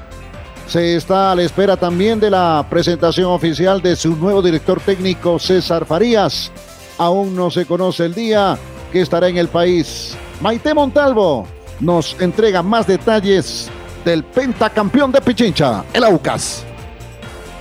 se 0.67 0.95
está 0.95 1.31
a 1.31 1.35
la 1.35 1.41
espera 1.41 1.77
también 1.77 2.19
de 2.19 2.29
la 2.29 2.63
presentación 2.69 3.31
oficial 3.31 3.81
de 3.81 3.95
su 3.95 4.15
nuevo 4.15 4.41
director 4.41 4.79
técnico 4.79 5.39
César 5.39 5.85
Farías. 5.85 6.51
Aún 6.99 7.35
no 7.35 7.49
se 7.49 7.65
conoce 7.65 8.05
el 8.05 8.13
día 8.13 8.55
que 8.91 9.01
estará 9.01 9.29
en 9.29 9.37
el 9.37 9.47
país. 9.47 10.15
Maite 10.41 10.75
Montalvo 10.75 11.47
nos 11.79 12.15
entrega 12.19 12.61
más 12.61 12.87
detalles 12.87 13.69
del 14.05 14.23
pentacampeón 14.23 15.11
de 15.11 15.21
Pichincha, 15.21 15.83
el 15.93 16.03
Aucas. 16.03 16.65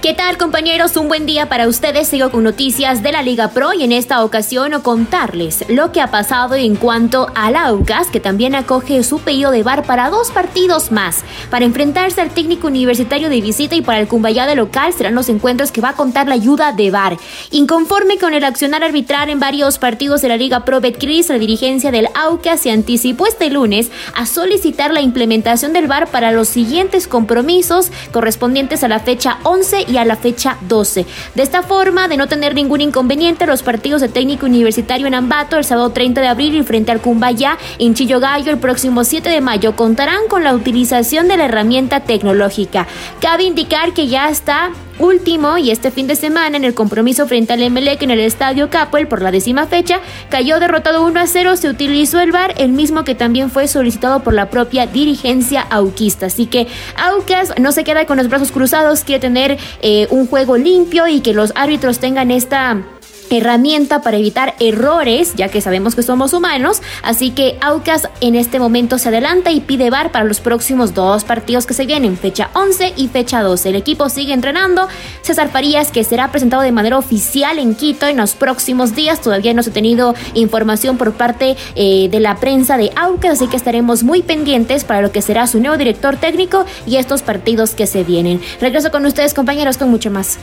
¿Qué 0.01 0.15
tal 0.15 0.39
compañeros? 0.39 0.97
Un 0.97 1.09
buen 1.09 1.27
día 1.27 1.49
para 1.49 1.67
ustedes. 1.67 2.07
Sigo 2.07 2.31
con 2.31 2.45
noticias 2.45 3.03
de 3.03 3.11
la 3.11 3.21
Liga 3.21 3.49
Pro 3.49 3.73
y 3.73 3.83
en 3.83 3.91
esta 3.91 4.23
ocasión 4.23 4.81
contarles 4.81 5.65
lo 5.69 5.91
que 5.91 6.01
ha 6.01 6.13
pasado 6.13 6.55
en 6.55 6.77
cuanto 6.77 7.27
al 7.35 7.57
Aucas, 7.57 8.07
que 8.07 8.21
también 8.21 8.55
acoge 8.55 9.03
su 9.03 9.19
pedido 9.19 9.51
de 9.51 9.65
bar 9.65 9.83
para 9.83 10.09
dos 10.09 10.31
partidos 10.31 10.93
más. 10.93 11.25
Para 11.51 11.65
enfrentarse 11.65 12.21
al 12.21 12.31
técnico 12.31 12.69
universitario 12.69 13.29
de 13.29 13.41
visita 13.41 13.75
y 13.75 13.83
para 13.83 13.99
el 13.99 14.07
Cumbayá 14.07 14.55
local 14.55 14.93
serán 14.93 15.17
los 15.17 15.29
encuentros 15.29 15.73
que 15.73 15.81
va 15.81 15.89
a 15.89 15.97
contar 15.97 16.29
la 16.29 16.37
ayuda 16.37 16.71
de 16.71 16.93
bar. 16.93 17.17
Inconforme 17.51 18.19
con 18.19 18.35
el 18.35 18.45
accionar 18.45 18.85
arbitral 18.85 19.31
en 19.31 19.41
varios 19.41 19.81
partidos 19.81 20.23
de 20.23 20.29
la 20.29 20.37
Liga 20.37 20.65
Pro 20.65 20.81
Betcris, 20.81 21.29
la 21.29 21.41
dirigencia 21.41 21.91
del 21.91 22.09
Aucas 22.15 22.61
se 22.61 22.71
anticipó 22.71 23.27
este 23.27 23.51
lunes 23.51 23.91
a 24.15 24.27
solicitar 24.27 24.93
la 24.93 25.01
implementación 25.01 25.73
del 25.73 25.89
bar 25.89 26.07
para 26.07 26.31
los 26.31 26.47
siguientes 26.47 27.09
compromisos 27.09 27.91
correspondientes 28.13 28.85
a 28.85 28.89
la 28.89 29.01
fecha 29.01 29.39
11 29.43 29.88
y 29.89 29.97
a 29.97 30.05
la 30.05 30.17
fecha 30.17 30.57
12. 30.63 31.07
De 31.35 31.43
esta 31.43 31.63
forma, 31.63 32.09
de 32.09 32.17
no 32.17 32.27
tener 32.27 32.55
ningún 32.55 32.81
inconveniente, 32.81 33.47
los 33.47 33.63
partidos 33.63 34.01
de 34.01 34.09
técnico 34.09 34.47
universitario 34.47 35.07
en 35.07 35.15
Ambato 35.15 35.57
el 35.57 35.65
sábado 35.65 35.91
30 35.91 36.21
de 36.21 36.29
abril 36.29 36.57
y 36.57 36.63
frente 36.63 36.93
al 36.93 37.01
Cumbayá 37.01 37.59
en 37.79 37.95
Chillogallo 37.95 38.51
el 38.51 38.59
próximo 38.59 39.05
7 39.05 39.29
de 39.29 39.41
mayo 39.41 39.77
contarán 39.77 40.29
con 40.29 40.45
la 40.45 40.55
utilización 40.55 41.29
de 41.29 41.37
la 41.37 41.47
herramienta 41.47 42.01
tecnológica. 42.01 42.87
Cabe 43.21 43.45
indicar 43.45 43.93
que 43.93 44.09
ya 44.09 44.29
está 44.29 44.71
último 44.99 45.59
y 45.59 45.71
este 45.71 45.91
fin 45.91 46.07
de 46.07 46.17
semana 46.17 46.57
en 46.57 46.65
el 46.65 46.75
compromiso 46.75 47.27
frente 47.27 47.53
al 47.53 47.63
Emelec 47.63 48.03
en 48.03 48.11
el 48.11 48.21
Estadio 48.21 48.71
Capuel 48.71 49.09
por 49.09 49.23
la 49.23 49.31
décima 49.31 49.67
fecha 49.67 50.01
cayó 50.31 50.61
derrotado 50.61 51.05
1 51.05 51.21
a 51.21 51.27
0, 51.27 51.57
se 51.57 51.69
utilizó 51.69 52.21
el 52.21 52.33
VAR, 52.33 52.55
el 52.59 52.71
mismo 52.71 53.05
que 53.05 53.15
también 53.15 53.51
fue 53.51 53.69
solicitado 53.69 54.21
por 54.23 54.35
la 54.35 54.51
propia 54.51 54.87
dirigencia 54.87 55.61
auquista. 55.63 56.27
Así 56.27 56.47
que 56.47 56.67
Aucas 56.97 57.55
no 57.61 57.73
se 57.73 57.85
queda 57.85 58.07
con 58.07 58.17
los 58.17 58.29
brazos 58.29 58.53
cruzados, 58.53 59.05
quiere 59.05 59.21
tener 59.21 59.59
eh, 59.83 60.07
un 60.11 60.27
juego 60.27 60.57
limpio 60.57 61.07
y 61.07 61.21
que 61.21 61.35
los 61.35 61.53
árbitros 61.55 61.99
tengan 61.99 62.31
esta 62.31 62.83
herramienta 63.31 64.03
para 64.03 64.17
evitar 64.17 64.55
errores, 64.61 65.35
ya 65.35 65.49
que 65.49 65.61
sabemos 65.61 65.95
que 65.95 66.03
somos 66.03 66.33
humanos. 66.33 66.83
Así 67.03 67.31
que 67.31 67.59
Aucas 67.61 68.09
en 68.21 68.35
este 68.35 68.59
momento 68.59 68.99
se 68.99 69.09
adelanta 69.09 69.51
y 69.51 69.61
pide 69.61 69.91
bar 69.91 70.13
para 70.13 70.25
los 70.25 70.41
próximos 70.41 70.95
dos 70.95 71.25
partidos 71.25 71.67
que 71.67 71.75
se 71.75 71.87
vienen, 71.87 72.17
fecha 72.17 72.51
11 72.55 72.95
y 72.97 73.09
fecha 73.09 73.43
12. 73.43 73.71
El 73.71 73.77
equipo 73.77 74.09
sigue 74.09 74.33
entrenando. 74.33 74.89
César 75.23 75.51
Farías, 75.51 75.91
que 75.91 76.05
será 76.05 76.31
presentado 76.31 76.63
de 76.63 76.73
manera 76.73 76.99
oficial 76.99 77.59
en 77.59 77.75
Quito 77.75 78.07
en 78.07 78.17
los 78.17 78.35
próximos 78.35 78.95
días. 78.95 79.21
Todavía 79.21 79.55
no 79.55 79.63
se 79.63 79.71
ha 79.71 79.73
tenido 79.73 80.15
información 80.35 80.97
por 80.97 81.13
parte 81.13 81.57
eh, 81.75 82.09
de 82.11 82.21
la 82.21 82.37
prensa 82.37 82.77
de 82.77 82.91
Aucas, 82.97 83.33
así 83.33 83.49
que 83.49 83.57
estaremos 83.57 84.03
muy 84.03 84.23
pendientes 84.23 84.85
para 84.85 85.03
lo 85.03 85.13
que 85.13 85.23
será 85.23 85.47
su 85.47 85.61
nuevo 85.61 85.77
director 85.77 86.17
técnico 86.17 86.65
y 86.87 86.97
estos 86.97 87.23
partidos 87.23 87.75
que 87.75 87.87
se 87.87 88.05
vienen. 88.05 88.41
Regreso 88.61 88.91
con 88.91 89.05
ustedes, 89.07 89.35
compañeros, 89.35 89.77
con 89.77 89.91
mucho 89.91 90.11
más. 90.11 90.39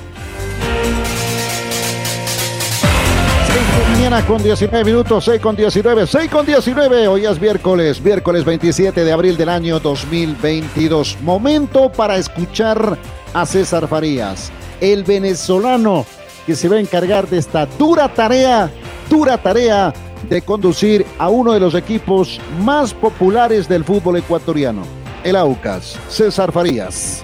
Con 4.27 4.41
19 4.41 4.85
minutos, 4.85 5.25
6 5.25 5.41
con 5.41 5.55
19, 5.55 6.05
6 6.05 6.29
con 6.29 6.45
19. 6.45 7.07
Hoy 7.07 7.25
es 7.25 7.41
miércoles, 7.41 7.99
miércoles 7.99 8.45
27 8.45 9.03
de 9.03 9.11
abril 9.11 9.35
del 9.35 9.49
año 9.49 9.79
2022. 9.79 11.17
Momento 11.23 11.91
para 11.91 12.15
escuchar 12.15 12.99
a 13.33 13.45
César 13.47 13.87
Farías, 13.87 14.51
el 14.79 15.03
venezolano 15.03 16.05
que 16.45 16.55
se 16.55 16.69
va 16.69 16.75
a 16.75 16.81
encargar 16.81 17.27
de 17.27 17.39
esta 17.39 17.65
dura 17.65 18.07
tarea, 18.07 18.71
dura 19.09 19.39
tarea 19.39 19.91
de 20.29 20.39
conducir 20.43 21.03
a 21.17 21.29
uno 21.29 21.53
de 21.53 21.59
los 21.59 21.73
equipos 21.73 22.39
más 22.63 22.93
populares 22.93 23.67
del 23.67 23.83
fútbol 23.83 24.17
ecuatoriano, 24.17 24.83
el 25.23 25.35
Aucas. 25.35 25.97
César 26.09 26.51
Farías. 26.51 27.23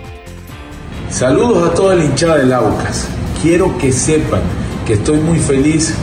Saludos 1.11 1.69
a 1.69 1.73
toda 1.75 1.93
la 1.93 2.05
hinchada 2.05 2.37
del 2.37 2.51
Aucas. 2.51 3.07
Quiero 3.39 3.77
que 3.77 3.91
sepan 3.91 4.41
que 4.87 4.93
estoy 4.93 5.19
muy 5.19 5.37
feliz 5.37 5.95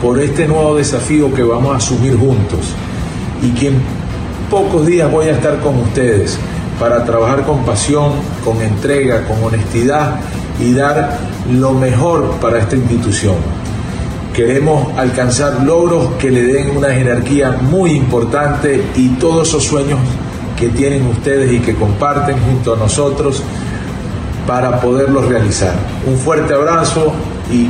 por 0.00 0.18
este 0.18 0.46
nuevo 0.46 0.76
desafío 0.76 1.32
que 1.32 1.42
vamos 1.42 1.74
a 1.74 1.76
asumir 1.76 2.16
juntos 2.16 2.74
y 3.42 3.50
que 3.50 3.68
en 3.68 3.82
pocos 4.50 4.86
días 4.86 5.10
voy 5.10 5.26
a 5.26 5.32
estar 5.32 5.60
con 5.60 5.78
ustedes 5.78 6.38
para 6.78 7.04
trabajar 7.04 7.44
con 7.44 7.64
pasión, 7.64 8.12
con 8.44 8.60
entrega, 8.62 9.26
con 9.26 9.42
honestidad 9.44 10.16
y 10.58 10.72
dar 10.72 11.18
lo 11.50 11.72
mejor 11.72 12.32
para 12.40 12.58
esta 12.58 12.76
institución. 12.76 13.36
Queremos 14.34 14.96
alcanzar 14.96 15.62
logros 15.62 16.14
que 16.18 16.30
le 16.30 16.44
den 16.44 16.76
una 16.76 16.88
jerarquía 16.88 17.58
muy 17.60 17.92
importante 17.92 18.82
y 18.96 19.08
todos 19.10 19.48
esos 19.48 19.64
sueños 19.64 19.98
que 20.58 20.68
tienen 20.68 21.06
ustedes 21.06 21.52
y 21.52 21.58
que 21.58 21.74
comparten 21.74 22.36
junto 22.40 22.74
a 22.74 22.76
nosotros 22.76 23.42
para 24.46 24.80
poderlos 24.80 25.26
realizar. 25.26 25.74
Un 26.06 26.16
fuerte 26.16 26.54
abrazo 26.54 27.12
y 27.52 27.68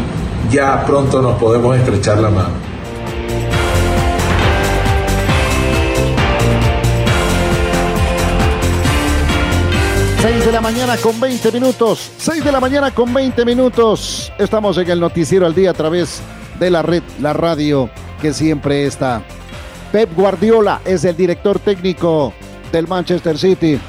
ya 0.50 0.84
pronto 0.86 1.20
nos 1.20 1.38
podemos 1.38 1.76
estrechar 1.76 2.18
la 2.18 2.30
mano. 2.30 2.70
6 10.22 10.44
de 10.44 10.52
la 10.52 10.60
mañana 10.60 10.96
con 10.98 11.18
20 11.18 11.50
minutos. 11.50 12.12
6 12.18 12.44
de 12.44 12.52
la 12.52 12.60
mañana 12.60 12.90
con 12.90 13.12
20 13.12 13.42
minutos. 13.44 14.30
Estamos 14.38 14.76
en 14.76 14.90
el 14.90 15.00
noticiero 15.00 15.46
al 15.46 15.54
día 15.54 15.70
a 15.70 15.74
través 15.74 16.20
de 16.58 16.70
la 16.70 16.82
red, 16.82 17.02
la 17.20 17.32
radio 17.32 17.88
que 18.20 18.34
siempre 18.34 18.84
está. 18.84 19.22
Pep 19.92 20.14
Guardiola 20.14 20.82
es 20.84 21.04
el 21.04 21.16
director 21.16 21.58
técnico 21.58 22.34
del 22.70 22.86
Manchester 22.86 23.38
City. 23.38 23.80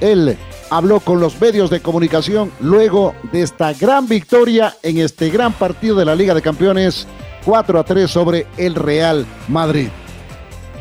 Él 0.00 0.36
habló 0.70 1.00
con 1.00 1.20
los 1.20 1.40
medios 1.40 1.70
de 1.70 1.80
comunicación 1.80 2.50
luego 2.60 3.14
de 3.32 3.42
esta 3.42 3.72
gran 3.72 4.08
victoria 4.08 4.74
en 4.82 4.98
este 4.98 5.30
gran 5.30 5.52
partido 5.52 5.96
de 5.96 6.04
la 6.04 6.14
Liga 6.14 6.34
de 6.34 6.42
Campeones 6.42 7.06
4 7.44 7.78
a 7.78 7.84
3 7.84 8.10
sobre 8.10 8.46
el 8.56 8.74
Real 8.74 9.24
Madrid. 9.48 9.88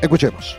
Escuchemos. 0.01 0.57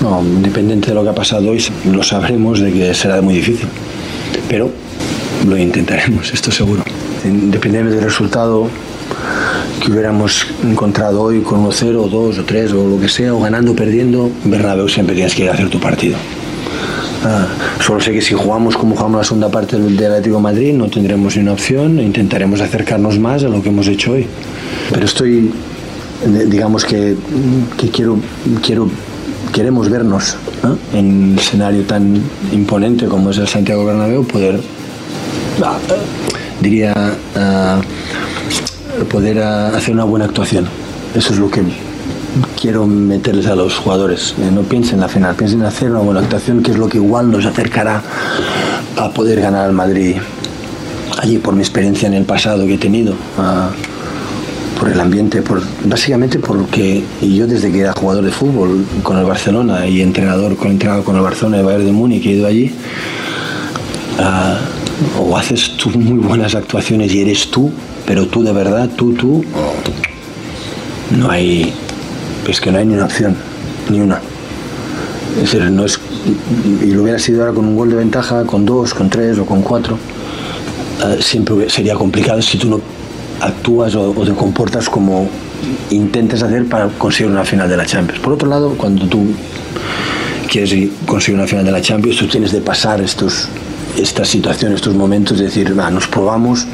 No, 0.00 0.22
independiente 0.22 0.88
de 0.88 0.94
lo 0.94 1.02
que 1.02 1.10
ha 1.10 1.14
pasado 1.14 1.50
hoy, 1.50 1.62
lo 1.84 2.02
sabremos 2.02 2.60
de 2.60 2.72
que 2.72 2.94
será 2.94 3.20
muy 3.20 3.34
difícil. 3.34 3.68
Pero 4.48 4.70
lo 5.46 5.56
intentaremos, 5.58 6.30
esto 6.32 6.50
seguro. 6.50 6.82
Independientemente 7.24 7.96
del 7.96 8.04
resultado 8.04 8.68
que 9.84 9.92
hubiéramos 9.92 10.46
encontrado 10.62 11.22
hoy 11.22 11.40
con 11.40 11.64
1-0, 11.66 12.08
2 12.08 12.38
o 12.38 12.44
3 12.44 12.72
o 12.72 12.88
lo 12.88 13.00
que 13.00 13.08
sea, 13.08 13.34
o 13.34 13.40
ganando 13.40 13.72
o 13.72 13.76
perdiendo, 13.76 14.30
Bernabéu 14.44 14.88
siempre 14.88 15.14
tienes 15.14 15.34
que 15.34 15.44
ir 15.44 15.50
a 15.50 15.54
hacer 15.54 15.68
tu 15.68 15.80
partido. 15.80 16.16
Ah, 17.22 17.46
solo 17.84 18.00
sé 18.00 18.12
que 18.12 18.22
si 18.22 18.34
jugamos 18.34 18.76
como 18.76 18.96
jugamos 18.96 19.18
la 19.18 19.24
segunda 19.24 19.50
parte 19.50 19.78
del, 19.78 19.92
Atlético 20.04 20.36
de 20.36 20.42
Madrid 20.42 20.72
no 20.72 20.88
tendremos 20.88 21.36
ni 21.36 21.42
una 21.42 21.52
opción 21.52 21.98
e 21.98 22.02
intentaremos 22.02 22.62
acercarnos 22.62 23.18
más 23.18 23.44
a 23.44 23.48
lo 23.48 23.62
que 23.62 23.68
hemos 23.68 23.88
hecho 23.88 24.12
hoy. 24.12 24.26
Pero 24.90 25.04
estoy, 25.04 25.52
digamos 26.46 26.84
que, 26.84 27.16
que 27.76 27.88
quiero, 27.90 28.18
quiero 28.62 28.88
queremos 29.52 29.88
vernos 29.90 30.36
en 30.92 31.32
un 31.32 31.38
escenario 31.38 31.82
tan 31.82 32.22
imponente 32.52 33.06
como 33.06 33.30
es 33.30 33.38
el 33.38 33.48
Santiago 33.48 33.84
Bernabéu, 33.84 34.24
poder, 34.24 34.60
ah, 35.62 35.78
diría, 36.60 36.94
ah, 37.36 37.80
poder 39.10 39.42
hacer 39.42 39.94
una 39.94 40.04
buena 40.04 40.26
actuación. 40.26 40.66
Eso 41.14 41.32
es 41.32 41.38
lo 41.38 41.50
que 41.50 41.62
quiero 42.60 42.86
meterles 42.86 43.46
a 43.46 43.54
los 43.54 43.76
jugadores. 43.76 44.34
Eh, 44.38 44.50
no 44.52 44.62
piensen 44.62 44.94
en 44.94 45.00
la 45.00 45.08
final, 45.08 45.34
piensen 45.34 45.60
en 45.60 45.66
hacer 45.66 45.90
una 45.90 46.00
buena 46.00 46.20
actuación, 46.20 46.62
que 46.62 46.72
es 46.72 46.78
lo 46.78 46.88
que 46.88 46.98
igual 46.98 47.30
nos 47.30 47.44
acercará 47.46 48.02
a 48.96 49.10
poder 49.10 49.40
ganar 49.40 49.66
al 49.66 49.72
Madrid. 49.72 50.16
Allí, 51.20 51.38
por 51.38 51.54
mi 51.54 51.60
experiencia 51.60 52.06
en 52.06 52.14
el 52.14 52.24
pasado 52.24 52.66
que 52.66 52.74
he 52.74 52.78
tenido 52.78 53.14
por 54.80 54.88
el 54.88 54.98
ambiente, 54.98 55.42
por, 55.42 55.62
básicamente 55.84 56.38
porque 56.38 57.04
yo 57.20 57.46
desde 57.46 57.70
que 57.70 57.80
era 57.80 57.92
jugador 57.92 58.24
de 58.24 58.30
fútbol 58.30 58.86
con 59.02 59.18
el 59.18 59.26
Barcelona 59.26 59.86
y 59.86 60.00
entrenador 60.00 60.56
con, 60.56 60.68
entrenador 60.68 61.04
con 61.04 61.16
el 61.16 61.22
Barcelona 61.22 61.58
de 61.58 61.62
Bayern 61.64 61.84
de 61.84 61.92
Múnich, 61.92 62.24
he 62.24 62.30
ido 62.30 62.46
allí, 62.46 62.72
o 65.18 65.36
haces 65.36 65.76
tú 65.76 65.90
muy 65.98 66.18
buenas 66.18 66.54
actuaciones 66.54 67.12
y 67.12 67.20
eres 67.20 67.50
tú, 67.50 67.70
pero 68.06 68.26
tú 68.26 68.42
de 68.42 68.52
verdad, 68.52 68.88
tú, 68.96 69.12
tú, 69.12 69.44
no 71.18 71.30
hay, 71.30 71.74
es 72.50 72.60
que 72.60 72.70
no 72.70 72.78
hay 72.78 72.86
ni 72.86 72.94
una 72.94 73.04
opción, 73.04 73.36
ni 73.88 74.00
una. 74.00 74.20
Es 75.36 75.52
decir, 75.52 75.70
no 75.70 75.84
es, 75.84 75.98
y 76.82 76.86
lo 76.86 77.02
hubiera 77.02 77.18
sido 77.18 77.42
ahora 77.42 77.54
con 77.54 77.64
un 77.64 77.76
gol 77.76 77.90
de 77.90 77.96
ventaja, 77.96 78.44
con 78.44 78.66
dos, 78.66 78.94
con 78.94 79.08
tres 79.08 79.38
o 79.38 79.46
con 79.46 79.62
cuatro, 79.62 79.96
ah, 81.02 81.14
siempre 81.20 81.70
sería 81.70 81.94
complicado 81.94 82.42
si 82.42 82.58
tú 82.58 82.68
no 82.68 82.80
actúas 83.40 83.94
o, 83.94 84.12
te 84.12 84.32
comportas 84.32 84.88
como 84.88 85.28
intentes 85.90 86.42
hacer 86.42 86.66
para 86.66 86.88
conseguir 86.88 87.30
una 87.30 87.44
final 87.44 87.68
de 87.68 87.76
la 87.76 87.86
Champions. 87.86 88.20
Por 88.20 88.32
otro 88.32 88.48
lado, 88.48 88.74
cuando 88.76 89.06
tú 89.06 89.26
quieres 90.50 90.90
conseguir 91.06 91.38
una 91.38 91.46
final 91.46 91.64
de 91.64 91.72
la 91.72 91.80
Champions, 91.80 92.18
tú 92.18 92.26
tienes 92.26 92.52
de 92.52 92.60
pasar 92.60 93.00
estos, 93.00 93.48
estas 93.96 94.28
situaciones, 94.28 94.76
estos 94.76 94.94
momentos, 94.94 95.38
de 95.38 95.44
decir, 95.44 95.70
nos 95.70 96.08
probamos 96.08 96.66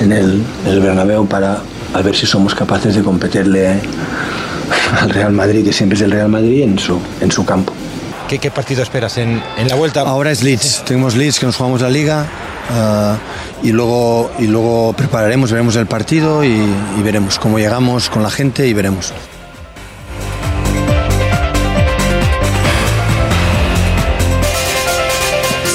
en 0.00 0.12
el, 0.12 0.42
el 0.66 0.80
Bernabéu 0.80 1.26
para 1.26 1.60
a 1.94 2.02
ver 2.02 2.16
si 2.16 2.26
somos 2.26 2.54
capaces 2.54 2.96
de 2.96 3.02
competirle 3.02 3.80
al 5.00 5.10
Real 5.10 5.32
Madrid, 5.32 5.64
que 5.64 5.72
siempre 5.72 5.96
es 5.96 6.02
el 6.02 6.10
Real 6.10 6.28
Madrid, 6.28 6.62
en 6.62 6.78
su, 6.78 7.00
en 7.20 7.30
su 7.30 7.44
campo. 7.44 7.72
¿Qué, 8.28 8.38
qué 8.38 8.50
partido 8.50 8.82
esperas 8.82 9.18
en, 9.18 9.42
en, 9.58 9.68
la 9.68 9.74
vuelta? 9.74 10.00
Ahora 10.00 10.30
es 10.30 10.42
Leeds. 10.42 10.84
Tenemos 10.86 11.14
Leeds 11.14 11.38
que 11.38 11.46
nos 11.46 11.56
jugamos 11.56 11.82
la 11.82 11.90
liga. 11.90 12.26
Uh, 12.70 13.66
y 13.66 13.72
luego, 13.72 14.30
y 14.38 14.46
luego 14.46 14.94
prepararemos, 14.94 15.52
veremos 15.52 15.76
el 15.76 15.86
partido 15.86 16.42
y, 16.42 16.48
y 16.98 17.02
veremos 17.02 17.38
cómo 17.38 17.58
llegamos 17.58 18.08
con 18.08 18.22
la 18.22 18.30
gente 18.30 18.66
y 18.66 18.72
veremos. 18.72 19.12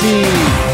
Sí, 0.02 0.22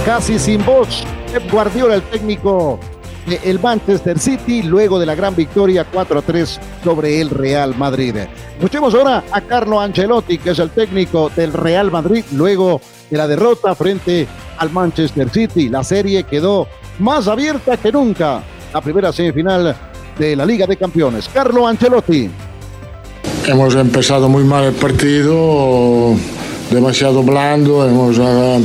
casi 0.05 0.39
sin 0.39 0.63
voz, 0.65 1.03
Guardiola, 1.51 1.95
el 1.95 2.03
técnico 2.03 2.79
del 3.25 3.59
Manchester 3.59 4.19
City, 4.19 4.63
luego 4.63 4.99
de 4.99 5.05
la 5.05 5.15
gran 5.15 5.35
victoria 5.35 5.85
4 5.91 6.19
a 6.19 6.21
3 6.21 6.59
sobre 6.83 7.21
el 7.21 7.29
Real 7.29 7.75
Madrid. 7.75 8.15
Escuchemos 8.55 8.93
ahora 8.93 9.23
a 9.31 9.41
Carlo 9.41 9.79
Ancelotti, 9.81 10.37
que 10.37 10.51
es 10.51 10.59
el 10.59 10.69
técnico 10.69 11.31
del 11.35 11.53
Real 11.53 11.91
Madrid, 11.91 12.23
luego 12.33 12.79
de 13.09 13.17
la 13.17 13.27
derrota 13.27 13.75
frente 13.75 14.27
al 14.57 14.71
Manchester 14.71 15.29
City. 15.29 15.69
La 15.69 15.83
serie 15.83 16.23
quedó 16.23 16.67
más 16.99 17.27
abierta 17.27 17.77
que 17.77 17.91
nunca. 17.91 18.41
La 18.73 18.81
primera 18.81 19.11
semifinal 19.11 19.75
de 20.17 20.35
la 20.35 20.45
Liga 20.45 20.65
de 20.65 20.77
Campeones. 20.77 21.29
Carlo 21.33 21.67
Ancelotti. 21.67 22.29
Hemos 23.47 23.75
empezado 23.75 24.27
muy 24.27 24.43
mal 24.43 24.63
el 24.65 24.73
partido, 24.73 26.15
demasiado 26.71 27.21
blando, 27.21 27.87
hemos 27.87 28.17
uh, 28.17 28.61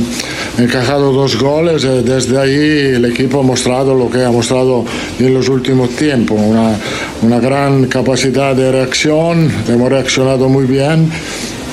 encajado 0.63 1.11
dos 1.11 1.37
goles. 1.39 1.83
Eh, 1.83 2.01
desde 2.03 2.37
ahí 2.37 2.95
el 2.95 3.05
equipo 3.05 3.39
ha 3.39 3.43
mostrado 3.43 3.95
lo 3.95 4.09
que 4.09 4.23
ha 4.23 4.31
mostrado 4.31 4.85
en 5.19 5.33
los 5.33 5.49
últimos 5.49 5.89
tiempos, 5.91 6.39
una, 6.39 6.75
una 7.21 7.39
gran 7.39 7.85
capacidad 7.87 8.55
de 8.55 8.71
reacción, 8.71 9.51
hemos 9.67 9.89
reaccionado 9.89 10.49
muy 10.49 10.65
bien. 10.65 11.09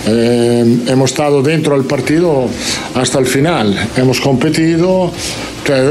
Eh, 0.07 0.79
hemos 0.87 1.11
estado 1.11 1.43
dentro 1.43 1.77
del 1.77 1.85
partido 1.85 2.47
hasta 2.95 3.19
el 3.19 3.27
final, 3.27 3.77
hemos 3.97 4.21
competido, 4.21 5.13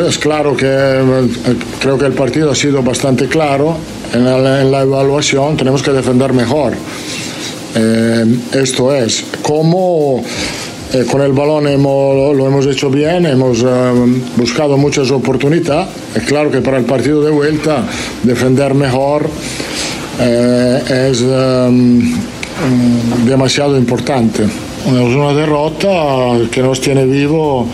es 0.08 0.18
claro 0.18 0.58
que 0.58 0.66
eh, 0.66 1.56
creo 1.80 2.00
que 2.00 2.06
el 2.06 2.14
partido 2.14 2.52
ha 2.52 2.56
sido 2.56 2.82
bastante 2.82 3.28
claro. 3.28 3.78
En 4.14 4.24
la, 4.24 4.82
evaluación 4.82 5.58
tenemos 5.58 5.84
que 5.84 5.92
defender 5.92 6.34
mejor. 6.34 6.74
Eh, 7.76 8.26
esto 8.54 8.96
es, 8.96 9.24
como 9.44 10.24
eh, 10.94 11.06
con 11.10 11.22
el 11.22 11.34
balón 11.34 11.68
hemos, 11.68 12.36
lo 12.36 12.48
hemos 12.48 12.66
hecho 12.66 12.90
bien, 12.90 13.26
hemos 13.26 13.64
buscado 14.36 14.78
muchas 14.78 15.12
oportunidades. 15.12 15.88
Es 16.16 16.24
claro 16.24 16.50
que 16.52 16.62
para 16.62 16.78
el 16.78 16.86
partido 16.86 17.24
de 17.24 17.32
vuelta 17.32 17.86
defender 18.24 18.74
mejor 18.74 19.30
es 20.20 21.24
demasiado 23.26 23.78
importante. 23.78 24.44
Es 24.88 25.16
una 25.16 25.34
derrota 25.34 26.38
que 26.50 26.62
nos 26.62 26.80
tiene 26.80 27.06
vivo 27.06 27.68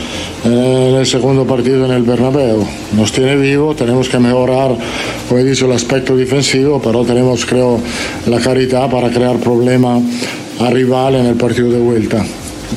en 0.44 0.96
el 0.96 1.06
segundo 1.06 1.46
partido 1.46 1.86
en 1.86 1.92
el 1.92 2.02
Bernabéu. 2.02 2.66
Nos 2.98 3.12
tiene 3.12 3.36
vivo, 3.36 3.76
tenemos 3.76 4.10
que 4.10 4.18
mejorar, 4.18 4.76
como 5.30 5.40
he 5.40 5.44
dicho, 5.44 5.66
el 5.68 5.74
aspecto 5.74 6.16
defensivo, 6.16 6.82
pero 6.82 7.06
tenemos, 7.06 7.46
creo, 7.46 7.80
la 8.26 8.40
caridad 8.40 8.90
para 8.90 9.12
crear 9.12 9.38
problemas 9.38 10.02
a 10.60 10.70
rival 10.72 11.16
en 11.16 11.28
el 11.28 11.36
partido 11.36 11.70
de 11.70 11.80
vuelta. 11.80 12.26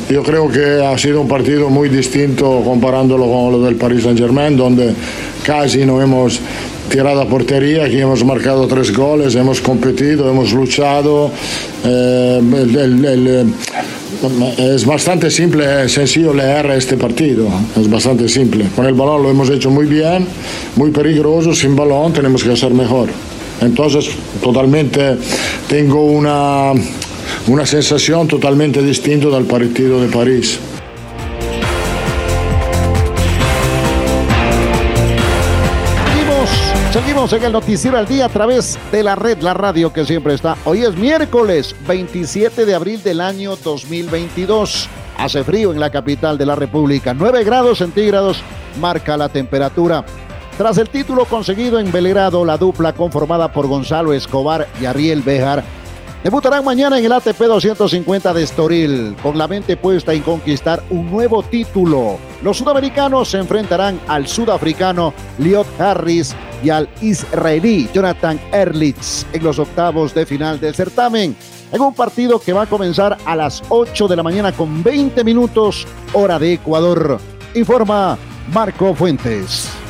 Yo 0.08 0.22
creo 0.22 0.48
que 0.48 0.84
ha 0.84 0.96
sido 0.98 1.20
un 1.20 1.28
partido 1.28 1.68
muy 1.68 1.88
distinto 1.88 2.62
comparándolo 2.64 3.26
con 3.26 3.52
lo 3.52 3.62
del 3.62 3.76
Paris 3.76 4.04
Saint 4.04 4.18
Germain, 4.18 4.56
donde 4.56 4.92
casi 5.44 5.84
no 5.84 6.00
hemos 6.00 6.40
tirado 6.88 7.20
a 7.20 7.26
portería, 7.28 7.84
aquí 7.84 7.98
hemos 7.98 8.24
marcado 8.24 8.66
tres 8.66 8.96
goles, 8.96 9.34
hemos 9.34 9.60
competido, 9.60 10.30
hemos 10.30 10.52
luchado. 10.52 11.30
Eh, 11.84 12.40
el, 12.42 13.52
es 14.58 14.86
bastante 14.86 15.30
simple, 15.30 15.88
sencillo 15.88 16.32
leer 16.32 16.66
este 16.70 16.96
partido, 16.96 17.48
es 17.78 17.90
bastante 17.90 18.28
simple. 18.28 18.66
Con 18.74 18.86
el 18.86 18.94
balón 18.94 19.22
lo 19.22 19.30
hemos 19.30 19.50
hecho 19.50 19.70
muy 19.70 19.86
bien, 19.86 20.26
muy 20.76 20.90
peligroso, 20.90 21.54
sin 21.54 21.76
balón 21.76 22.12
tenemos 22.12 22.42
que 22.42 22.52
hacer 22.52 22.72
mejor. 22.72 23.08
Entonces, 23.60 24.10
totalmente 24.42 25.16
tengo 25.68 26.04
una, 26.04 26.72
una 27.48 27.64
sensación 27.66 28.28
totalmente 28.28 28.82
distinta 28.82 29.28
del 29.28 29.44
partido 29.44 30.00
de 30.00 30.08
París. 30.08 30.58
Seguimos, 36.96 37.30
en 37.34 37.44
el 37.44 37.52
Noticiero 37.52 37.98
al 37.98 38.06
Día 38.06 38.24
a 38.24 38.28
través 38.30 38.78
de 38.90 39.02
la 39.02 39.14
red, 39.14 39.42
la 39.42 39.52
radio 39.52 39.92
que 39.92 40.06
siempre 40.06 40.32
está. 40.32 40.56
Hoy 40.64 40.82
es 40.82 40.96
miércoles 40.96 41.76
27 41.86 42.64
de 42.64 42.74
abril 42.74 43.02
del 43.02 43.20
año 43.20 43.54
2022. 43.54 44.88
Hace 45.18 45.44
frío 45.44 45.72
en 45.72 45.78
la 45.78 45.90
capital 45.90 46.38
de 46.38 46.46
la 46.46 46.54
República. 46.54 47.12
9 47.12 47.44
grados 47.44 47.78
centígrados 47.78 48.40
marca 48.80 49.14
la 49.18 49.28
temperatura. 49.28 50.06
Tras 50.56 50.78
el 50.78 50.88
título 50.88 51.26
conseguido 51.26 51.78
en 51.78 51.92
Belgrado, 51.92 52.46
la 52.46 52.56
dupla 52.56 52.94
conformada 52.94 53.52
por 53.52 53.66
Gonzalo 53.66 54.14
Escobar 54.14 54.66
y 54.80 54.86
Ariel 54.86 55.20
Bejar 55.20 55.64
Debutarán 56.22 56.64
mañana 56.64 56.98
en 56.98 57.04
el 57.04 57.12
ATP 57.12 57.38
250 57.38 58.34
de 58.34 58.42
Estoril, 58.42 59.16
con 59.22 59.38
la 59.38 59.46
mente 59.46 59.76
puesta 59.76 60.12
en 60.12 60.22
conquistar 60.22 60.82
un 60.90 61.10
nuevo 61.10 61.42
título. 61.42 62.18
Los 62.42 62.58
sudamericanos 62.58 63.28
se 63.28 63.38
enfrentarán 63.38 64.00
al 64.08 64.26
sudafricano 64.26 65.14
Liot 65.38 65.80
Harris 65.80 66.34
y 66.64 66.70
al 66.70 66.88
israelí 67.00 67.88
Jonathan 67.92 68.40
Erlitz 68.50 69.24
en 69.32 69.44
los 69.44 69.58
octavos 69.58 70.14
de 70.14 70.26
final 70.26 70.58
del 70.58 70.74
certamen, 70.74 71.36
en 71.70 71.80
un 71.80 71.94
partido 71.94 72.40
que 72.40 72.52
va 72.52 72.62
a 72.62 72.66
comenzar 72.66 73.16
a 73.24 73.36
las 73.36 73.62
8 73.68 74.08
de 74.08 74.16
la 74.16 74.22
mañana 74.22 74.52
con 74.52 74.82
20 74.82 75.22
minutos, 75.22 75.86
hora 76.12 76.38
de 76.38 76.54
Ecuador. 76.54 77.20
Informa 77.54 78.18
Marco 78.52 78.94
Fuentes. 78.94 79.85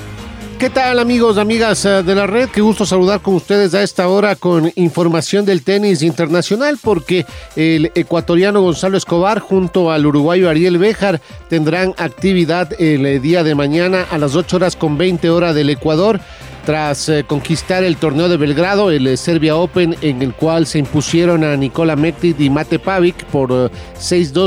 ¿Qué 0.58 0.70
tal 0.70 0.98
amigos, 0.98 1.36
amigas 1.36 1.84
eh, 1.84 2.02
de 2.02 2.14
la 2.14 2.26
red? 2.26 2.48
Qué 2.48 2.62
gusto 2.62 2.86
saludar 2.86 3.20
con 3.20 3.34
ustedes 3.34 3.74
a 3.74 3.82
esta 3.82 4.08
hora 4.08 4.36
con 4.36 4.72
información 4.76 5.44
del 5.44 5.62
tenis 5.62 6.00
internacional 6.00 6.78
porque 6.82 7.26
el 7.56 7.92
ecuatoriano 7.94 8.62
Gonzalo 8.62 8.96
Escobar 8.96 9.40
junto 9.40 9.90
al 9.90 10.06
uruguayo 10.06 10.48
Ariel 10.48 10.78
Béjar 10.78 11.20
tendrán 11.50 11.94
actividad 11.98 12.72
el 12.80 13.04
eh, 13.04 13.20
día 13.20 13.44
de 13.44 13.54
mañana 13.54 14.06
a 14.10 14.16
las 14.16 14.34
8 14.34 14.56
horas 14.56 14.76
con 14.76 14.96
20 14.96 15.28
horas 15.28 15.54
del 15.54 15.68
Ecuador 15.68 16.20
tras 16.66 17.08
eh, 17.08 17.24
conquistar 17.24 17.84
el 17.84 17.96
torneo 17.96 18.28
de 18.28 18.36
Belgrado, 18.36 18.90
el 18.90 19.06
eh, 19.06 19.16
Serbia 19.16 19.54
Open, 19.54 19.96
en 20.02 20.20
el 20.20 20.34
cual 20.34 20.66
se 20.66 20.80
impusieron 20.80 21.44
a 21.44 21.56
Nikola 21.56 21.94
Mektic 21.94 22.40
y 22.40 22.50
Mate 22.50 22.80
Pavic 22.80 23.24
por 23.26 23.50
6-2, 23.50 23.70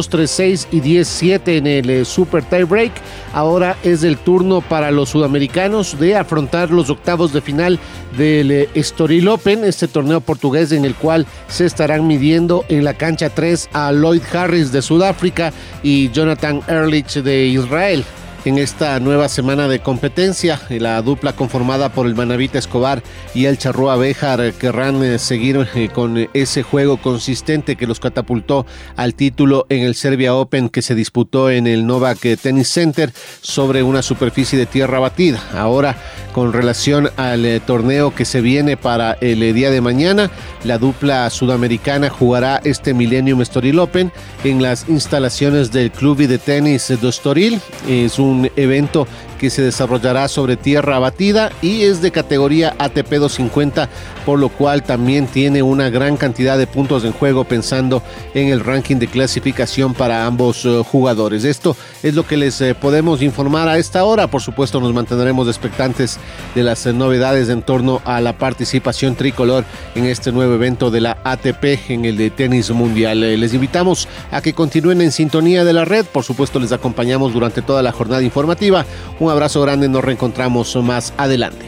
3-6 0.10 0.67
y 0.71 0.82
10-7 0.82 1.58
en 1.58 1.65
el 1.65 1.89
eh, 1.89 2.05
Super 2.05 2.43
Tie 2.43 2.65
Break. 2.65 2.91
Ahora 3.34 3.77
es 3.84 4.03
el 4.03 4.17
turno 4.17 4.60
para 4.60 4.91
los 4.91 5.10
sudamericanos 5.10 5.97
de 5.97 6.17
afrontar 6.17 6.71
los 6.71 6.89
octavos 6.89 7.32
de 7.32 7.41
final 7.41 7.79
del 8.17 8.67
Estoril 8.73 9.29
Open, 9.29 9.63
este 9.63 9.88
torneo 9.88 10.19
portugués 10.19 10.73
en 10.73 10.84
el 10.84 10.95
cual 10.95 11.25
se 11.47 11.65
estarán 11.65 12.05
midiendo 12.05 12.65
en 12.67 12.84
la 12.84 12.95
cancha 12.95 13.29
3 13.29 13.69
a 13.71 13.93
Lloyd 13.93 14.23
Harris 14.34 14.73
de 14.73 14.82
Sudáfrica 14.82 15.53
y 15.84 16.10
Jonathan 16.10 16.62
Ehrlich 16.67 17.21
de 17.21 17.45
Israel 17.45 18.03
en 18.45 18.58
esta 18.58 18.99
nueva 18.99 19.30
semana 19.30 19.67
de 19.67 19.80
competencia. 19.80 20.60
La 20.69 21.02
dupla 21.02 21.34
conformada 21.34 21.91
por 21.91 22.06
el 22.06 22.15
Manavita 22.15 22.60
Escobar 22.60 23.04
y 23.34 23.45
el 23.45 23.58
Charrúa 23.58 23.95
Bejar 23.95 24.54
querrán 24.54 25.04
eh, 25.04 25.19
seguir 25.19 25.67
eh, 25.75 25.89
con 25.93 26.30
ese 26.34 26.63
juego 26.63 26.97
consistente 26.97 27.75
que 27.75 27.88
los 27.88 27.99
catapultó 27.99 28.65
al 28.95 29.13
título 29.13 29.65
en 29.69 29.84
el 29.84 29.95
Serbia 29.95 30.36
Open 30.36 30.69
que 30.69 30.82
se 30.82 30.95
disputó 30.95 31.49
en 31.49 31.67
el 31.67 31.86
Novak 31.86 32.19
Tennis 32.41 32.69
Center 32.69 33.12
sobre 33.41 33.84
una 33.84 34.02
superficie 34.02 34.58
de 34.58 34.65
tierra 34.65 34.99
batida. 34.99 35.41
Ahora, 35.54 35.97
con 36.34 36.54
relación 36.54 37.10
al 37.17 37.45
eh, 37.45 37.60
torneo 37.60 38.13
que 38.13 38.25
se 38.25 38.41
viene 38.41 38.78
para 38.78 39.13
el 39.21 39.54
día 39.54 39.71
de 39.71 39.82
mañana, 39.82 40.30
la 40.63 40.78
dupla 40.78 41.30
sudamericana 41.30 42.10
jugará 42.10 42.62
este 42.63 42.93
Millennium 42.93 43.41
Estoril 43.41 43.80
Open 43.80 44.12
en 44.43 44.62
las 44.62 44.88
instalaciones 44.88 45.71
del 45.71 45.91
Club 45.91 46.17
de 46.17 46.38
Tenis 46.38 46.88
de 46.88 47.10
Estoril. 47.10 47.60
Es 47.88 48.19
un 48.19 48.29
un 48.30 48.50
evento 48.56 49.08
que 49.39 49.49
se 49.49 49.63
desarrollará 49.63 50.28
sobre 50.28 50.58
tierra 50.58 50.99
batida 50.99 51.52
y 51.63 51.84
es 51.84 52.02
de 52.04 52.12
categoría 52.12 52.75
ATP 52.78 53.13
250, 53.13 53.89
por 54.25 54.38
lo 54.38 54.49
cual 54.49 54.84
también 54.84 55.25
tiene 55.25 55.63
una 55.63 55.89
gran 55.89 56.17
cantidad 56.17 56.58
de 56.58 56.67
puntos 56.67 57.04
en 57.06 57.13
juego 57.13 57.45
pensando 57.45 58.04
en 58.36 58.49
el 58.49 58.60
ranking 58.60 58.97
de 58.97 59.08
clasificación 59.08 59.95
para 59.95 60.28
ambos 60.28 60.65
eh, 60.65 60.84
jugadores. 60.86 61.45
Esto 61.45 61.75
es 62.04 62.13
lo 62.13 62.28
que 62.28 62.38
les 62.38 62.60
eh, 62.62 62.75
podemos 62.75 63.21
informar 63.21 63.67
a 63.67 63.78
esta 63.78 64.04
hora. 64.04 64.28
Por 64.28 64.41
supuesto, 64.41 64.80
nos 64.80 64.93
mantendremos 64.93 65.47
expectantes 65.47 66.19
de 66.54 66.63
las 66.63 66.86
eh, 66.86 66.93
novedades 66.93 67.49
en 67.49 67.62
torno 67.62 68.02
a 68.06 68.21
la 68.21 68.38
participación 68.38 69.15
tricolor 69.15 69.63
en 69.95 70.06
este 70.06 70.32
nuevo 70.32 70.54
evento 70.54 70.91
de 70.91 71.02
la 71.02 71.17
ATP 71.23 71.89
en 71.89 72.06
el 72.06 72.17
de 72.17 72.30
tenis 72.30 72.69
mundial. 72.71 73.21
les 73.21 73.54
invitamos 73.54 74.08
a 74.32 74.41
que 74.41 74.54
continúen 74.54 75.02
en 75.02 75.12
sintonía 75.12 75.63
de 75.63 75.73
la 75.73 75.86
red. 75.86 76.06
Por 76.06 76.23
supuesto, 76.23 76.60
les 76.60 76.73
acompañamos 76.73 77.34
durante 77.34 77.62
toda 77.62 77.82
la 77.82 77.93
jornada 77.93 78.21
informativa. 78.21 78.86
Abrazo 79.30 79.62
grande, 79.62 79.88
nos 79.89 80.04
reencontramos 80.04 80.76
más 80.78 81.13
adelante. 81.18 81.65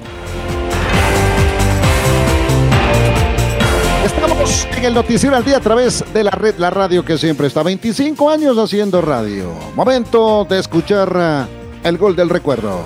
Estamos 4.06 4.67
en 4.78 4.86
el 4.86 4.93
Noticiero 4.93 5.36
al 5.36 5.45
Día 5.45 5.58
a 5.58 5.62
través 5.62 6.04
de 6.13 6.24
la 6.24 6.32
red, 6.32 6.56
la 6.58 6.69
radio 6.69 7.04
que 7.06 7.17
siempre 7.17 7.47
está 7.47 7.63
25 7.63 8.30
años 8.30 8.58
haciendo 8.58 9.02
radio. 9.02 9.52
Momento 9.76 10.45
de 10.50 10.60
escuchar 10.60 11.15
eh, 11.15 11.88
el 11.88 11.97
gol 11.97 12.15
del 12.15 12.30
recuerdo. 12.30 12.82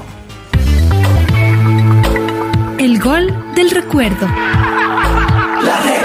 El 2.77 2.99
gol 2.99 3.33
del 3.55 3.71
recuerdo. 3.71 4.27
La 4.27 5.81
red. 5.83 6.04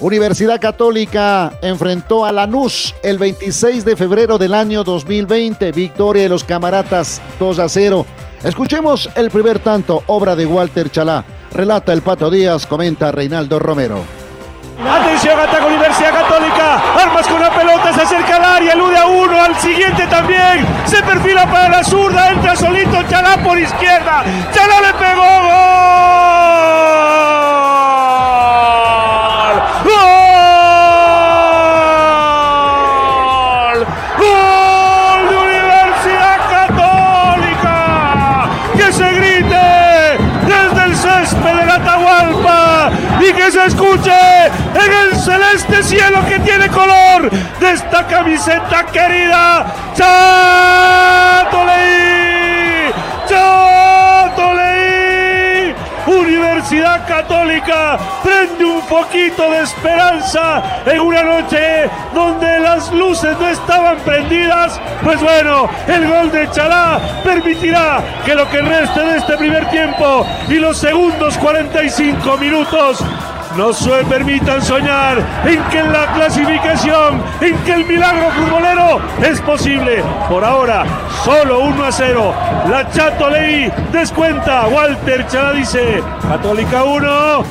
Universidad 0.00 0.60
Católica 0.60 1.52
enfrentó 1.60 2.24
a 2.24 2.30
Lanús 2.30 2.94
el 3.02 3.18
26 3.18 3.84
de 3.84 3.96
febrero 3.96 4.38
del 4.38 4.54
año 4.54 4.84
2020. 4.84 5.72
Victoria 5.72 6.22
de 6.22 6.28
los 6.28 6.44
camaratas 6.44 7.20
2 7.40 7.58
a 7.58 7.68
0. 7.68 8.06
Escuchemos 8.44 9.10
el 9.16 9.28
primer 9.30 9.58
tanto, 9.58 10.04
obra 10.06 10.36
de 10.36 10.46
Walter 10.46 10.88
Chalá. 10.88 11.24
Relata 11.52 11.92
el 11.92 12.02
Pato 12.02 12.30
Díaz, 12.30 12.64
comenta 12.64 13.10
Reinaldo 13.10 13.58
Romero. 13.58 14.04
Atención, 14.88 15.40
ataca 15.40 15.66
Universidad 15.66 16.12
Católica. 16.12 16.76
Armas 17.02 17.26
con 17.26 17.40
la 17.40 17.50
pelota, 17.52 17.92
se 17.92 18.02
acerca 18.02 18.36
al 18.36 18.44
área, 18.44 18.74
elude 18.74 18.96
a 18.96 19.06
uno, 19.06 19.42
al 19.42 19.56
siguiente 19.56 20.06
también. 20.06 20.64
Se 20.86 21.02
perfila 21.02 21.50
para 21.50 21.68
la 21.68 21.82
zurda, 21.82 22.30
entra 22.30 22.54
solito 22.54 23.02
Chalá 23.10 23.42
por 23.42 23.58
izquierda. 23.58 24.22
Chalá 24.52 24.80
le 24.80 24.92
pegó. 24.94 25.22
¡Gol! 25.42 26.87
Se 43.36 43.64
escuche 43.66 44.10
en 44.46 44.92
el 44.92 45.16
celeste 45.16 45.82
cielo 45.82 46.24
que 46.26 46.38
tiene 46.40 46.66
color 46.68 47.30
de 47.30 47.72
esta 47.72 48.06
camiseta 48.06 48.86
querida. 48.86 49.66
Chato 49.94 51.64
Leí, 51.66 52.90
Chato 53.28 54.54
Leí, 54.54 55.74
Universidad 56.06 57.06
Católica 57.06 57.98
prende 58.22 58.64
un 58.64 58.80
poquito 58.86 59.50
de 59.50 59.62
esperanza 59.62 60.62
en 60.86 61.00
una 61.00 61.22
noche 61.22 61.90
donde 62.14 62.60
las 62.60 62.90
luces 62.92 63.38
no 63.38 63.48
estaban 63.48 63.98
prendidas. 63.98 64.80
Pues 65.04 65.20
bueno, 65.20 65.68
el 65.86 66.08
gol 66.08 66.30
de 66.32 66.50
Chalá 66.50 66.98
permitirá 67.22 68.02
que 68.24 68.34
lo 68.34 68.48
que 68.48 68.62
reste 68.62 69.00
de 69.00 69.18
este 69.18 69.36
primer 69.36 69.68
tiempo 69.70 70.26
y 70.48 70.54
los 70.54 70.78
segundos 70.78 71.36
45 71.38 72.38
minutos 72.38 73.04
no 73.58 73.72
se 73.72 73.90
permitan 74.04 74.62
soñar 74.62 75.18
en 75.44 75.60
que 75.64 75.82
la 75.82 76.06
clasificación, 76.14 77.20
en 77.40 77.56
que 77.64 77.72
el 77.72 77.86
milagro 77.86 78.30
futbolero 78.30 79.00
es 79.20 79.40
posible. 79.40 80.00
Por 80.28 80.44
ahora, 80.44 80.86
solo 81.24 81.64
1 81.64 81.84
a 81.84 81.90
0. 81.90 82.34
La 82.70 82.88
Chato 82.88 83.28
Ley 83.28 83.68
descuenta. 83.90 84.68
Walter 84.68 85.26
Chala 85.26 85.52
dice: 85.54 86.00
Católica 86.22 86.84
1, 86.84 87.44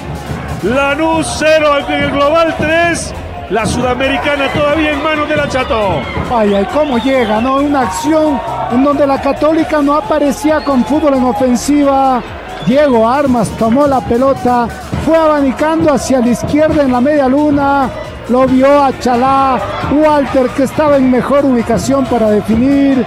Lanús 0.63 1.27
0 1.39 1.77
en 1.89 1.93
el 1.93 2.11
global 2.11 2.55
3. 2.57 3.13
La 3.49 3.65
sudamericana 3.65 4.47
todavía 4.53 4.91
en 4.91 5.03
manos 5.03 5.27
de 5.27 5.35
la 5.35 5.49
Chato. 5.49 6.01
Ay, 6.33 6.53
ay, 6.53 6.67
cómo 6.73 6.99
llega, 6.99 7.41
¿no? 7.41 7.57
Una 7.57 7.81
acción 7.81 8.39
en 8.71 8.81
donde 8.81 9.05
la 9.05 9.21
Católica 9.21 9.81
no 9.81 9.95
aparecía 9.95 10.63
con 10.63 10.85
fútbol 10.85 11.15
en 11.15 11.23
ofensiva. 11.25 12.23
Diego 12.67 13.07
Armas 13.07 13.49
tomó 13.57 13.87
la 13.87 14.01
pelota, 14.01 14.67
fue 15.05 15.17
abanicando 15.17 15.93
hacia 15.93 16.19
la 16.19 16.27
izquierda 16.27 16.83
en 16.83 16.91
la 16.91 16.99
media 16.99 17.29
luna, 17.29 17.89
lo 18.27 18.45
vio 18.45 18.83
a 18.83 18.91
Chalá, 18.99 19.57
Walter 19.93 20.49
que 20.49 20.63
estaba 20.63 20.97
en 20.97 21.09
mejor 21.09 21.45
ubicación 21.45 22.05
para 22.07 22.29
definir, 22.29 23.05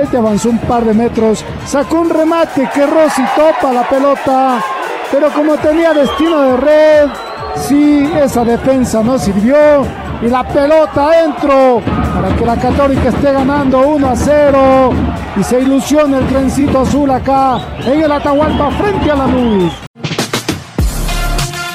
este 0.00 0.16
avanzó 0.16 0.48
un 0.48 0.58
par 0.60 0.86
de 0.86 0.94
metros, 0.94 1.44
sacó 1.66 2.00
un 2.00 2.08
remate 2.08 2.70
que 2.72 2.86
Rossi 2.86 3.22
topa 3.36 3.70
la 3.70 3.86
pelota, 3.86 4.62
pero 5.10 5.30
como 5.30 5.56
tenía 5.58 5.92
destino 5.92 6.40
de 6.40 6.56
red, 6.56 7.10
sí, 7.56 8.10
esa 8.18 8.44
defensa 8.44 9.02
no 9.02 9.18
sirvió 9.18 9.84
y 10.22 10.28
la 10.28 10.46
pelota 10.46 11.06
adentro 11.06 11.82
para 12.14 12.36
que 12.36 12.46
la 12.46 12.56
Católica 12.56 13.08
esté 13.08 13.32
ganando 13.32 13.80
1 13.80 14.08
a 14.08 14.16
0 14.16 14.90
y 15.36 15.42
se 15.42 15.60
ilusiona 15.60 16.18
el 16.18 16.28
trencito 16.28 16.80
azul 16.80 17.10
acá 17.10 17.60
en 17.84 18.02
el 18.02 18.12
Atahualpa 18.12 18.70
frente 18.70 19.10
a 19.10 19.16
la 19.16 19.26
luz. 19.26 19.72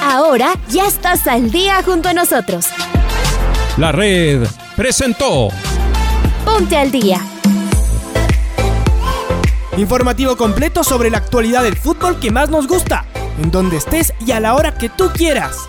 Ahora 0.02 0.54
ya 0.68 0.86
estás 0.86 1.26
al 1.26 1.50
día 1.50 1.82
junto 1.84 2.08
a 2.08 2.14
nosotros. 2.14 2.68
La 3.76 3.92
red 3.92 4.46
presentó 4.76 5.48
Ponte 6.44 6.78
al 6.78 6.90
día. 6.90 7.20
Informativo 9.76 10.36
completo 10.36 10.82
sobre 10.82 11.10
la 11.10 11.18
actualidad 11.18 11.62
del 11.62 11.76
fútbol 11.76 12.18
que 12.18 12.30
más 12.30 12.48
nos 12.48 12.66
gusta, 12.66 13.04
en 13.40 13.50
donde 13.50 13.76
estés 13.76 14.14
y 14.26 14.32
a 14.32 14.40
la 14.40 14.54
hora 14.54 14.74
que 14.74 14.88
tú 14.88 15.10
quieras. 15.14 15.68